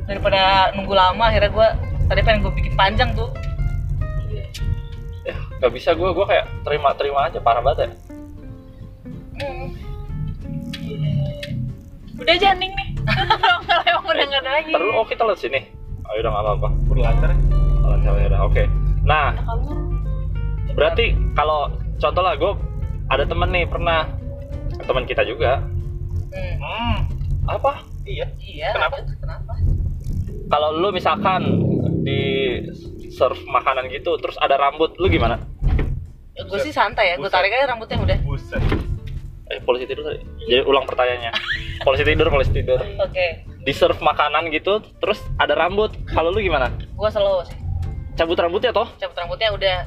daripada 0.09 0.41
nunggu 0.75 0.93
lama 0.95 1.23
akhirnya 1.31 1.51
gue 1.53 1.67
tadi 2.09 2.21
pengen 2.25 2.39
gue 2.43 2.53
bikin 2.55 2.73
panjang 2.75 3.09
tuh. 3.13 3.29
Ya, 5.27 5.35
nggak 5.61 5.71
bisa 5.75 5.93
gue, 5.93 6.09
gue 6.09 6.25
kayak 6.25 6.45
terima-terima 6.65 7.29
aja 7.29 7.37
parah 7.43 7.61
banget 7.61 7.85
ya. 7.85 7.89
udah 12.19 12.35
janing 12.35 12.71
nih. 12.75 12.89
Udah 14.09 14.25
nggak 14.25 14.41
ada 14.41 14.51
lagi 14.59 14.73
Terus 14.75 14.91
oh 14.91 15.05
kita 15.07 15.23
lihat 15.23 15.39
sini. 15.39 15.61
Oh 16.09 16.17
udah 16.17 16.31
nggak 16.33 16.45
apa-apa. 16.45 16.69
Udah 16.89 17.03
lancar 17.05 17.29
ya? 17.29 17.37
Kalau 17.85 17.97
cewek 18.01 18.23
udah 18.33 18.41
oke. 18.49 18.63
Nah, 19.05 19.27
kabur 19.45 19.77
berarti 20.73 21.05
kalau 21.37 21.69
contoh 22.01 22.23
lah 22.25 22.33
gue 22.33 22.53
ada 23.13 23.23
temen 23.29 23.49
nih 23.53 23.65
pernah. 23.69 24.09
Teman 24.89 25.05
kita 25.05 25.21
juga. 25.21 25.61
Hmm. 26.33 26.55
Hmm, 26.57 26.97
apa? 27.45 27.85
Iya. 28.09 28.25
iya 28.41 28.73
Kenapa? 28.73 29.05
kenapa? 29.05 29.53
Kalau 30.49 30.69
lu 30.81 30.89
misalkan 30.89 31.45
di 32.01 32.57
serve 33.13 33.45
makanan 33.45 33.85
gitu 33.93 34.17
terus 34.17 34.33
ada 34.41 34.57
rambut 34.57 34.97
lu 34.97 35.13
gimana? 35.13 35.37
Ya, 36.33 36.41
gue 36.41 36.57
sih 36.65 36.73
santai 36.73 37.13
ya 37.13 37.15
gue 37.21 37.29
tarik 37.29 37.53
aja 37.53 37.69
rambutnya 37.69 38.01
udah. 38.01 38.17
Buset. 38.25 38.61
eh 39.49 39.57
polisi 39.65 39.89
tidur 39.89 40.05
tadi 40.05 40.21
jadi 40.45 40.61
ulang 40.65 40.85
pertanyaannya. 40.89 41.33
Polisi 41.85 42.05
tidur 42.05 42.29
polisi 42.33 42.53
tidur. 42.53 42.77
Oke 42.97 43.48
di 43.59 43.73
serve 43.75 43.99
makanan 43.99 44.49
gitu 44.55 44.79
terus 45.03 45.19
ada 45.39 45.55
rambut. 45.55 45.91
Kalau 46.11 46.31
lu 46.31 46.39
gimana? 46.39 46.71
Gue 46.95 47.09
slow 47.11 47.43
sih. 47.43 47.57
Cabut 48.15 48.35
rambutnya 48.39 48.71
toh? 48.71 48.87
Cabut 48.99 49.15
rambutnya 49.15 49.49
udah. 49.55 49.77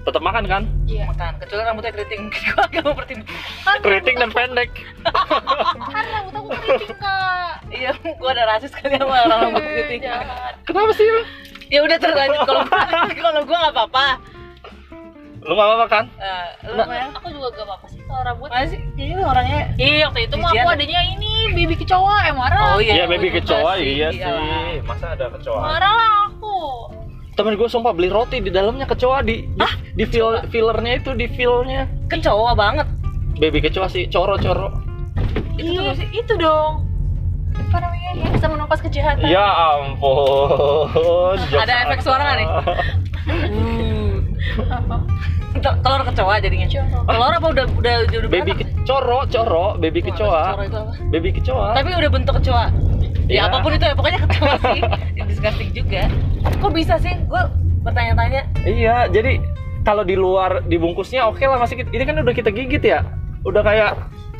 Tetap 0.00 0.22
makan 0.24 0.44
kan? 0.48 0.62
Iya. 0.88 1.06
Makan. 1.12 1.32
Kecuali 1.44 1.62
rambutnya 1.66 1.92
keriting. 1.92 2.22
Gue 2.50 2.62
agak 2.64 2.82
mau 2.88 2.94
pertimbangkan 2.96 3.78
keriting 3.84 4.16
dan 4.16 4.30
pendek. 4.32 4.70
Kan 5.94 6.04
rambut 6.08 6.34
aku 6.34 6.48
keriting 6.56 6.98
kak. 6.98 7.54
Iya 7.70 7.94
gue 7.94 8.30
ada 8.34 8.44
rasis 8.50 8.74
kali 8.74 8.98
sama 8.98 9.14
orang 9.28 9.38
rambut 9.50 9.62
keriting. 9.62 10.00
Kenapa 10.66 10.92
sih 10.96 11.06
lu 11.06 11.22
ya 11.70 11.80
udah 11.86 11.98
terlanjut. 12.02 12.40
Kalau 12.48 12.62
kalau 13.22 13.40
gue 13.46 13.56
nggak 13.56 13.74
apa-apa 13.76 14.06
lu 15.40 15.52
gak 15.52 15.66
apa-apa 15.66 15.86
kan 15.88 16.04
lu. 16.62 16.82
Mel? 16.84 17.08
aku 17.10 17.28
juga 17.30 17.48
gak 17.50 17.64
apa-apa 17.64 17.86
sih 17.88 18.00
kalau 18.02 18.22
rambut 18.22 18.48
Mana 18.48 18.66
sih 18.66 18.80
ini 18.94 19.12
lu 19.12 19.24
orangnya 19.24 19.60
Iya 19.74 20.04
waktu 20.06 20.20
itu 20.24 20.34
mah 20.36 20.50
aku 20.50 20.60
ya? 20.60 20.74
adanya 20.74 21.00
ini 21.08 21.32
baby 21.50 21.74
kecoa 21.76 22.14
eh 22.22 22.32
marah. 22.32 22.60
Oh, 22.68 22.78
iya. 22.78 22.92
iya 22.94 23.04
baby 23.04 23.28
juga 23.28 23.38
kecoa 23.40 23.72
sih, 23.74 23.84
iya 23.90 24.08
iyalah. 24.10 24.36
sih 24.36 24.84
masa 24.84 25.06
ada 25.10 25.26
kecoa 25.30 25.60
Marah 25.60 25.92
lah 25.92 26.10
aku. 26.28 26.56
temen 27.32 27.56
gue 27.56 27.66
sumpah 27.66 27.90
beli 27.90 28.08
roti 28.08 28.36
di 28.38 28.50
dalamnya 28.50 28.84
kecoa 28.84 29.22
di 29.22 29.48
di, 29.48 29.66
di 29.94 30.04
fill, 30.04 30.44
fillernya 30.46 30.92
itu 30.98 31.10
di 31.14 31.24
fillnya 31.26 31.88
kecoa 32.06 32.52
banget 32.52 32.84
baby 33.36 33.60
kecoa 33.60 33.88
sih 33.88 34.04
coro 34.06 34.36
coro 34.36 34.68
itu 35.56 35.72
tuh 35.72 35.82
Iya, 35.82 35.92
sih 35.94 36.08
itu 36.10 36.34
dong. 36.36 36.84
Apa 37.52 37.78
namanya? 37.78 38.10
Yang 38.14 38.32
bisa 38.34 38.46
menumpas 38.48 38.80
kejahatan. 38.80 39.24
ya 39.26 39.44
ampun 39.76 41.36
Ada 41.50 41.74
efek 41.86 42.00
suara 42.00 42.24
nggak 42.26 42.36
nih? 42.36 42.48
Apa? 44.70 44.96
Tel- 45.60 45.78
telur 45.78 46.02
kecoa 46.02 46.34
jadinya. 46.38 46.66
Kecoa. 46.66 47.04
telur 47.06 47.32
apa 47.32 47.46
udah 47.48 47.64
udah 47.70 47.94
udah 48.02 48.30
baby 48.30 48.52
beranak? 48.52 48.68
kecoro 48.76 49.18
coro 49.26 49.66
baby 49.76 50.00
Wah, 50.00 50.06
kecoa. 50.08 50.42
itu 50.60 50.76
apa? 50.76 50.92
baby 51.08 51.28
kecoa. 51.32 51.68
Tapi 51.72 51.88
udah 51.92 52.10
bentuk 52.10 52.34
kecoa. 52.38 52.64
Ya 53.24 53.30
Iya. 53.30 53.40
apa 53.46 53.56
pun 53.60 53.70
itu 53.70 53.84
ya 53.84 53.94
pokoknya 53.94 54.20
kecoa 54.20 54.54
sih. 54.58 54.80
Disgusting 55.30 55.70
juga. 55.70 56.02
Kok 56.58 56.72
bisa 56.72 56.94
sih? 56.96 57.14
Gue 57.24 57.42
bertanya-tanya. 57.80 58.42
Iya 58.60 59.06
jadi 59.06 59.38
kalau 59.80 60.02
di 60.02 60.12
luar 60.12 60.60
dibungkusnya 60.62 61.24
oke 61.24 61.40
lah 61.40 61.56
masih 61.56 61.78
kita- 61.78 61.90
ini 61.90 62.02
kan 62.02 62.16
udah 62.18 62.34
kita 62.34 62.50
gigit 62.50 62.82
ya? 62.82 63.06
Udah 63.40 63.60
kayak 63.60 63.96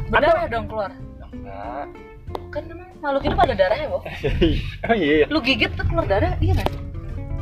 berdarah 0.09 0.45
dong 0.47 0.67
keluar. 0.67 0.91
Enggak. 1.25 1.87
kan 2.51 2.63
memang 2.67 2.89
makhluk 2.99 3.23
hidup 3.23 3.39
ada 3.41 3.55
darahnya 3.55 3.87
Bob? 3.89 4.03
Oh 4.03 4.95
iya, 4.99 5.13
iya 5.17 5.27
lu 5.27 5.39
gigit 5.39 5.71
tuh 5.71 5.87
keluar 5.87 6.03
darah 6.05 6.35
iya 6.37 6.53
nggak 6.53 6.69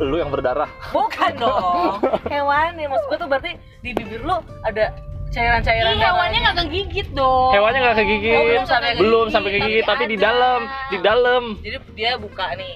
lu 0.00 0.16
yang 0.16 0.30
berdarah. 0.30 0.70
Bukan 0.90 1.32
dong. 1.42 1.98
Hewan 2.26 2.74
ya 2.74 2.86
maksud 2.86 3.06
gue 3.06 3.18
tuh 3.18 3.28
berarti 3.28 3.50
di 3.80 3.90
bibir 3.92 4.22
lu 4.22 4.36
ada 4.62 4.94
cairan-cairan 5.28 5.92
Ih, 5.92 6.00
hewannya 6.00 6.08
darahnya. 6.32 6.38
nggak 6.40 6.56
kegigit 6.64 7.08
dong. 7.12 7.50
hewannya 7.52 7.78
nggak 7.82 7.96
kegigit. 7.96 8.32
Oh, 8.32 8.44
belum 8.44 8.64
sampai 8.64 8.90
belum 8.94 9.04
kegigit, 9.20 9.34
sampai 9.34 9.50
kegigit 9.52 9.84
tapi 9.84 10.04
tapi 10.04 10.04
di 10.08 10.16
dalam 10.16 10.60
di 10.88 10.98
dalam. 10.98 11.42
Jadi 11.60 11.76
dia 11.92 12.10
buka 12.16 12.46
nih. 12.54 12.74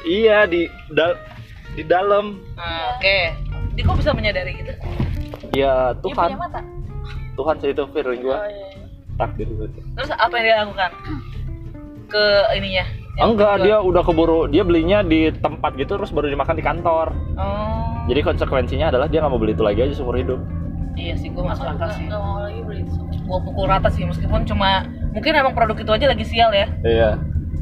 Iya 0.00 0.38
di 0.46 0.62
dal 0.88 1.12
di 1.74 1.82
dalam. 1.82 2.24
Nah, 2.54 2.94
oke. 2.94 3.18
Dia 3.74 3.82
kok 3.82 3.96
bisa 3.98 4.10
menyadari 4.10 4.52
gitu? 4.54 4.72
Ya 5.52 5.90
Dia 5.90 6.02
Tuhan. 6.02 6.28
punya 6.30 6.38
mata. 6.38 6.60
Tuhan 7.34 7.54
sih 7.58 7.70
itu 7.70 7.82
feeling 7.90 8.22
gua. 8.22 8.36
Oh, 8.36 8.46
iya. 8.46 8.66
takdir 9.14 9.46
gitu 9.46 9.66
terus 9.98 10.14
apa 10.14 10.30
yang 10.32 10.44
dia 10.44 10.56
lakukan? 10.62 10.90
Ke 12.06 12.24
ininya 12.54 12.86
enggak 13.20 13.52
kedua. 13.56 13.64
dia 13.64 13.76
udah 13.80 14.02
keburu 14.02 14.40
dia 14.46 14.62
belinya 14.62 15.02
di 15.02 15.30
tempat 15.32 15.74
gitu 15.74 15.94
terus 15.94 16.10
baru 16.10 16.26
dimakan 16.26 16.54
di 16.54 16.62
kantor 16.62 17.06
oh 17.34 18.06
jadi 18.08 18.20
konsekuensinya 18.24 18.88
adalah 18.88 19.04
dia 19.04 19.20
nggak 19.20 19.28
mau 19.28 19.36
beli 19.36 19.52
itu 19.52 19.60
lagi 19.60 19.82
aja 19.82 19.92
seumur 19.92 20.16
hidup 20.16 20.40
iya 20.94 21.12
sih 21.12 21.28
gue 21.28 21.42
masuk 21.42 21.66
akal 21.66 21.90
sih 21.90 22.06
nggak 22.06 22.16
mau 22.16 22.40
lagi 22.40 22.60
beli 22.62 22.82
itu. 22.82 22.96
gue 23.04 23.38
pukul 23.44 23.66
rata 23.66 23.88
sih 23.88 24.02
meskipun 24.02 24.42
cuma 24.44 24.82
mungkin 25.12 25.32
emang 25.34 25.52
produk 25.52 25.76
itu 25.76 25.90
aja 25.90 26.06
lagi 26.06 26.24
sial 26.24 26.50
ya 26.50 26.66
iya 26.80 27.10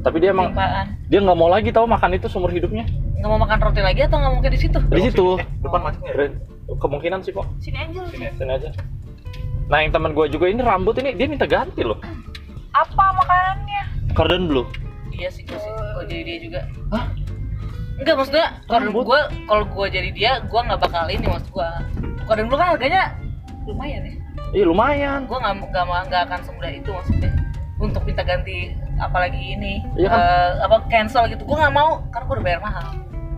tapi 0.01 0.21
dia 0.21 0.31
emang 0.31 0.53
Limpaan. 0.53 0.87
dia 1.09 1.19
nggak 1.19 1.35
mau 1.35 1.49
lagi 1.49 1.71
tahu 1.71 1.85
makan 1.85 2.15
itu 2.15 2.29
seumur 2.29 2.49
hidupnya 2.49 2.87
nggak 3.17 3.27
mau 3.27 3.41
makan 3.41 3.59
roti 3.59 3.81
lagi 3.81 4.01
atau 4.05 4.17
nggak 4.17 4.33
mungkin 4.33 4.51
di 4.53 4.61
situ 4.61 4.79
di 4.87 5.01
situ 5.03 5.27
Eh, 5.35 5.47
depan 5.59 5.81
masuknya 5.83 6.13
ya? 6.13 6.27
kemungkinan 6.69 7.19
sih 7.23 7.33
kok 7.33 7.47
Sini 7.59 7.79
aja. 7.81 8.01
Sini 8.07 8.25
ya? 8.25 8.33
sini 8.37 8.53
aja 8.53 8.69
nah 9.67 9.83
yang 9.83 9.91
teman 9.91 10.15
gue 10.15 10.27
juga 10.31 10.47
ini 10.47 10.63
rambut 10.63 10.95
ini 10.97 11.11
dia 11.13 11.27
minta 11.27 11.43
ganti 11.43 11.83
loh 11.83 11.99
Apa 12.71 13.05
makanannya? 13.17 13.83
cordon 14.15 14.47
blue 14.47 14.67
iya 15.13 15.29
sih 15.29 15.43
gue 15.43 15.55
sih. 15.55 15.71
Kalau 15.71 16.05
jadi 16.05 16.23
dia 16.25 16.39
juga. 16.41 16.61
Hah? 16.91 17.07
enggak 17.97 18.13
maksudnya 18.13 18.47
kalau 18.69 18.93
gue 18.93 19.21
kalau 19.49 19.65
gue 19.65 19.87
jadi 19.89 20.11
dia 20.13 20.33
gue 20.45 20.61
nggak 20.61 20.81
bakal 20.85 21.09
ini 21.09 21.25
maksud 21.25 21.49
gue 21.49 21.71
kalau 22.29 22.41
dulu 22.45 22.57
kan 22.61 22.69
harganya 22.77 23.17
lumayan 23.65 24.03
ya. 24.05 24.15
Iya 24.53 24.65
lumayan. 24.69 25.21
Gue 25.25 25.39
nggak 25.41 25.55
nggak 25.73 26.03
nggak 26.07 26.23
akan 26.29 26.41
semudah 26.45 26.71
itu 26.77 26.91
maksudnya. 26.93 27.33
Untuk 27.77 28.05
minta 28.05 28.25
ganti 28.25 28.73
apalagi 28.97 29.53
ini 29.53 29.85
Iya 29.97 30.09
kan? 30.09 30.21
eh, 30.21 30.51
apa 30.65 30.77
cancel 30.89 31.25
gitu. 31.29 31.43
Gue 31.45 31.57
nggak 31.57 31.73
mau 31.73 32.05
karena 32.13 32.25
gue 32.29 32.35
udah 32.37 32.45
bayar 32.45 32.61
mahal. 32.61 32.89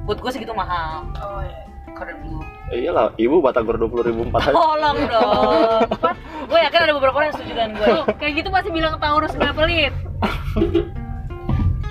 Buat 0.07 0.19
gue 0.19 0.31
segitu 0.35 0.51
mahal. 0.51 1.07
Oh 1.23 1.43
iya. 1.43 1.63
kalau 1.95 2.15
dulu. 2.19 2.43
Iya 2.69 2.91
lah 2.93 3.07
ibu 3.15 3.39
batagor 3.39 3.79
dua 3.79 3.91
puluh 3.91 4.05
ribu 4.07 4.27
empat 4.27 4.51
aja. 4.51 4.55
Tolong 4.55 4.99
dong. 5.07 5.81
Gue 6.49 6.59
yakin 6.65 6.81
ada 6.81 6.95
beberapa 6.97 7.17
orang 7.19 7.29
yang 7.29 7.37
setuju 7.37 7.53
dengan 7.53 7.71
gue 7.77 7.89
kayak 8.17 8.33
gitu 8.41 8.49
pasti 8.49 8.71
bilang 8.71 8.95
Taurus 8.99 9.35
nggak 9.35 9.55
pelit. 9.55 9.95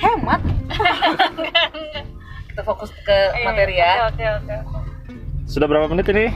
hemat. 0.01 0.41
Kita 2.51 2.61
fokus 2.65 2.89
ke 3.05 3.17
materi 3.45 3.77
ya. 3.77 4.09
Oke 4.09 4.25
oke 4.25 4.53
oke. 4.65 4.79
sudah 5.47 5.67
berapa 5.69 5.87
menit 5.87 6.09
ini? 6.11 6.27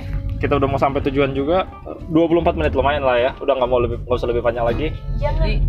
Kita 0.42 0.58
udah 0.58 0.68
mau 0.70 0.80
sampai 0.82 1.02
tujuan 1.06 1.38
juga. 1.38 1.70
24 2.10 2.58
menit 2.58 2.74
lumayan 2.74 3.06
lah 3.06 3.18
ya. 3.18 3.32
Udah 3.38 3.54
nggak 3.58 3.70
mau 3.70 3.80
lebih 3.82 4.02
nggak 4.06 4.18
usah 4.18 4.30
lebih 4.30 4.42
panjang 4.42 4.66
lagi. 4.66 4.88
Jadi 5.22 5.62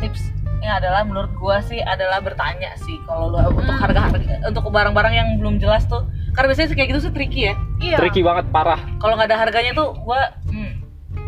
tips 0.00 0.32
triknya 0.62 0.78
adalah 0.78 1.02
menurut 1.02 1.32
gua 1.42 1.58
sih 1.58 1.82
adalah 1.82 2.22
bertanya 2.22 2.70
sih. 2.78 2.94
Kalau 3.02 3.34
lu 3.34 3.50
untuk 3.50 3.74
harga 3.74 4.00
harga 4.06 4.46
untuk 4.46 4.62
barang-barang 4.70 5.14
yang 5.14 5.28
belum 5.42 5.58
jelas 5.58 5.90
tuh. 5.90 6.06
Karena 6.38 6.54
biasanya 6.54 6.68
sih 6.70 6.76
kayak 6.78 6.88
gitu 6.94 7.00
sih 7.02 7.12
tricky 7.12 7.40
ya. 7.50 7.54
Iya. 7.82 7.96
Tricky 7.98 8.22
banget 8.22 8.46
parah. 8.54 8.78
kalau 9.02 9.18
nggak 9.18 9.26
ada 9.34 9.38
harganya 9.42 9.74
tuh 9.74 9.90
gua 10.06 10.22
hmm, 10.46 10.72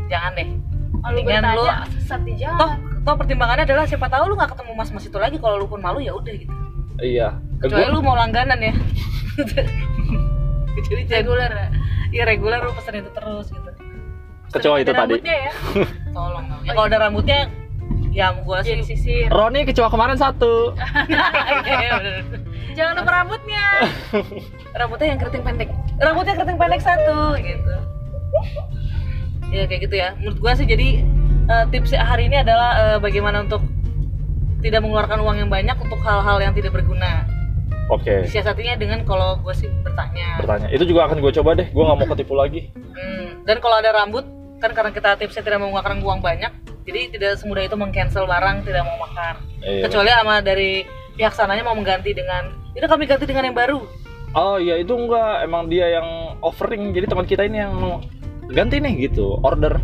jangan 0.07 0.39
deh. 0.39 0.49
Kalau 1.03 1.19
mendingan 1.19 1.43
bertanya 1.43 1.59
lu- 1.59 1.99
sesat 1.99 2.21
di 2.23 2.35
jalan. 2.39 2.59
Toh 2.63 2.73
pertimbangannya 3.13 3.69
adalah 3.69 3.85
siapa 3.85 4.09
tahu 4.09 4.33
lu 4.33 4.35
nggak 4.35 4.57
ketemu 4.57 4.73
mas-mas 4.73 5.05
itu 5.05 5.19
lagi 5.21 5.37
kalau 5.37 5.61
lu 5.61 5.69
pun 5.69 5.85
malu 5.85 6.01
ya 6.01 6.17
udah 6.17 6.33
gitu. 6.33 6.55
Iya. 6.97 7.37
Kecuali 7.61 7.85
gua- 7.85 7.93
lu 7.93 8.01
mau 8.01 8.17
langganan 8.17 8.57
ya. 8.57 8.73
Kecuali 10.75 11.03
reguler 11.05 11.51
ya? 11.51 11.69
iya 12.11 12.23
reguler 12.25 12.63
lu 12.63 12.71
pesen 12.73 13.03
itu 13.03 13.11
terus 13.11 13.47
gitu. 13.51 13.71
Kecoa 14.51 14.77
itu 14.81 14.89
tadi. 14.89 15.19
rambutnya 15.19 15.37
ya. 15.37 15.53
Tolong 16.11 16.45
dong. 16.47 16.61
ya 16.63 16.73
kalau 16.73 16.87
ada 16.87 16.99
rambutnya 17.03 17.39
ya 18.15 18.27
gua 18.41 18.63
sih. 18.63 18.73
jadi 18.73 18.85
sisir. 18.87 19.27
Roni 19.29 19.67
kecoa 19.67 19.91
kemarin 19.91 20.15
satu. 20.15 20.73
Iya, 21.65 21.91
jangan 22.75 22.95
lupa 22.99 23.11
rambutnya. 23.13 23.65
Rambutnya 24.79 25.07
yang 25.11 25.19
keriting 25.19 25.43
pendek. 25.43 25.69
Rambutnya 25.97 26.35
keriting 26.35 26.59
pendek 26.59 26.83
satu 26.83 27.35
gitu. 27.39 27.75
Ya 29.51 29.67
kayak 29.67 29.81
gitu 29.85 29.95
ya. 29.95 30.09
Menurut 30.19 30.39
gua 30.39 30.53
sih 30.55 30.67
jadi 30.67 31.03
eh, 31.49 31.65
tips 31.73 31.93
hari 31.95 32.29
ini 32.29 32.41
adalah 32.41 32.71
eh, 32.95 32.99
bagaimana 33.01 33.45
untuk 33.45 33.63
tidak 34.65 34.81
mengeluarkan 34.81 35.21
uang 35.21 35.37
yang 35.45 35.51
banyak 35.53 35.77
untuk 35.77 36.01
hal-hal 36.01 36.41
yang 36.41 36.53
tidak 36.57 36.73
berguna 36.73 37.29
Oke. 37.93 38.25
siasatinya 38.25 38.81
dengan 38.81 39.05
kalau 39.05 39.37
gue 39.45 39.53
sih 39.53 39.69
bertanya 39.85 40.41
Bertanya. 40.41 40.69
Itu 40.73 40.89
juga 40.89 41.05
akan 41.05 41.21
gue 41.21 41.33
coba 41.37 41.53
deh. 41.53 41.69
Gue 41.69 41.85
nggak 41.85 41.99
mau 42.01 42.09
ketipu 42.17 42.33
lagi. 42.33 42.73
Hmm, 42.97 43.45
dan 43.45 43.61
kalau 43.61 43.77
ada 43.77 43.93
rambut 43.93 44.25
kan 44.57 44.73
karena 44.73 44.89
kita 44.89 45.21
tipsnya 45.21 45.45
tidak 45.45 45.61
mau 45.61 45.69
mengeluarkan 45.69 46.01
uang 46.01 46.21
banyak 46.25 46.49
jadi 46.89 47.13
tidak 47.13 47.37
semudah 47.37 47.69
itu 47.69 47.77
mengcancel 47.77 48.25
barang 48.25 48.65
tidak 48.65 48.89
mau 48.89 48.97
makan 49.05 49.35
Iya. 49.61 49.85
kecuali 49.89 50.09
sama 50.09 50.35
dari 50.41 50.71
pihak 51.17 51.33
sananya 51.37 51.65
mau 51.65 51.77
mengganti 51.77 52.17
dengan 52.17 52.49
ini 52.73 52.85
kami 52.89 53.05
ganti 53.05 53.29
dengan 53.29 53.45
yang 53.53 53.57
baru 53.57 53.85
Oh 54.35 54.59
iya 54.59 54.83
itu 54.83 54.91
enggak. 54.91 55.47
Emang 55.47 55.71
dia 55.71 55.95
yang 55.95 56.35
offering. 56.43 56.91
Jadi 56.91 57.07
teman 57.07 57.23
kita 57.23 57.47
ini 57.47 57.63
yang 57.63 57.71
mau 57.71 58.03
ganti 58.51 58.83
nih 58.83 59.07
gitu. 59.07 59.39
Order. 59.39 59.79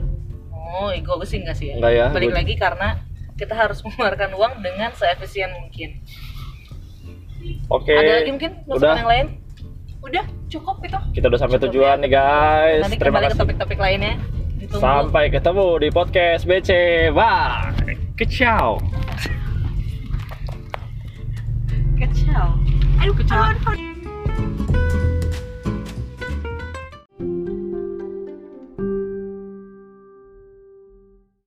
Oh 0.71 0.89
ego 0.91 1.19
sih 1.23 1.43
enggak 1.43 1.57
sih 1.57 1.67
ya 1.71 1.75
Enggak 1.77 1.93
ya. 1.93 2.07
balik 2.11 2.33
lagi 2.33 2.55
karena 2.55 2.89
kita 3.35 3.53
harus 3.53 3.83
mengeluarkan 3.85 4.31
uang 4.33 4.55
dengan 4.61 4.91
seefisien 4.93 5.51
mungkin 5.53 5.99
Oke. 7.67 7.93
ada 7.93 8.21
lagi 8.21 8.31
mungkin 8.31 8.53
masukan 8.65 8.79
udah. 8.79 8.97
yang 8.97 9.11
lain 9.11 9.27
udah 10.01 10.25
cukup 10.49 10.77
itu 10.81 10.99
Kita 11.13 11.27
udah 11.29 11.41
sampai 11.41 11.57
Cukup 11.57 11.67
tujuan 11.71 11.97
ya. 11.97 12.03
nih 12.03 12.11
guys. 12.11 12.81
nanti 12.85 12.97
Terima 12.97 13.09
kembali 13.11 13.21
ke 13.21 13.29
kasih. 13.29 13.41
topik-topik 13.41 13.79
lainnya 13.79 14.15
ditunggu 14.57 14.81
Sampai 14.81 15.25
ketemu 15.29 15.67
di 15.77 15.89
podcast 15.89 16.43
BC. 16.45 16.71
Bye. 17.13 17.97
Kecau. 18.15 18.77
kecil 21.97 22.45
aduh 22.97 23.13
aduh. 23.13 23.90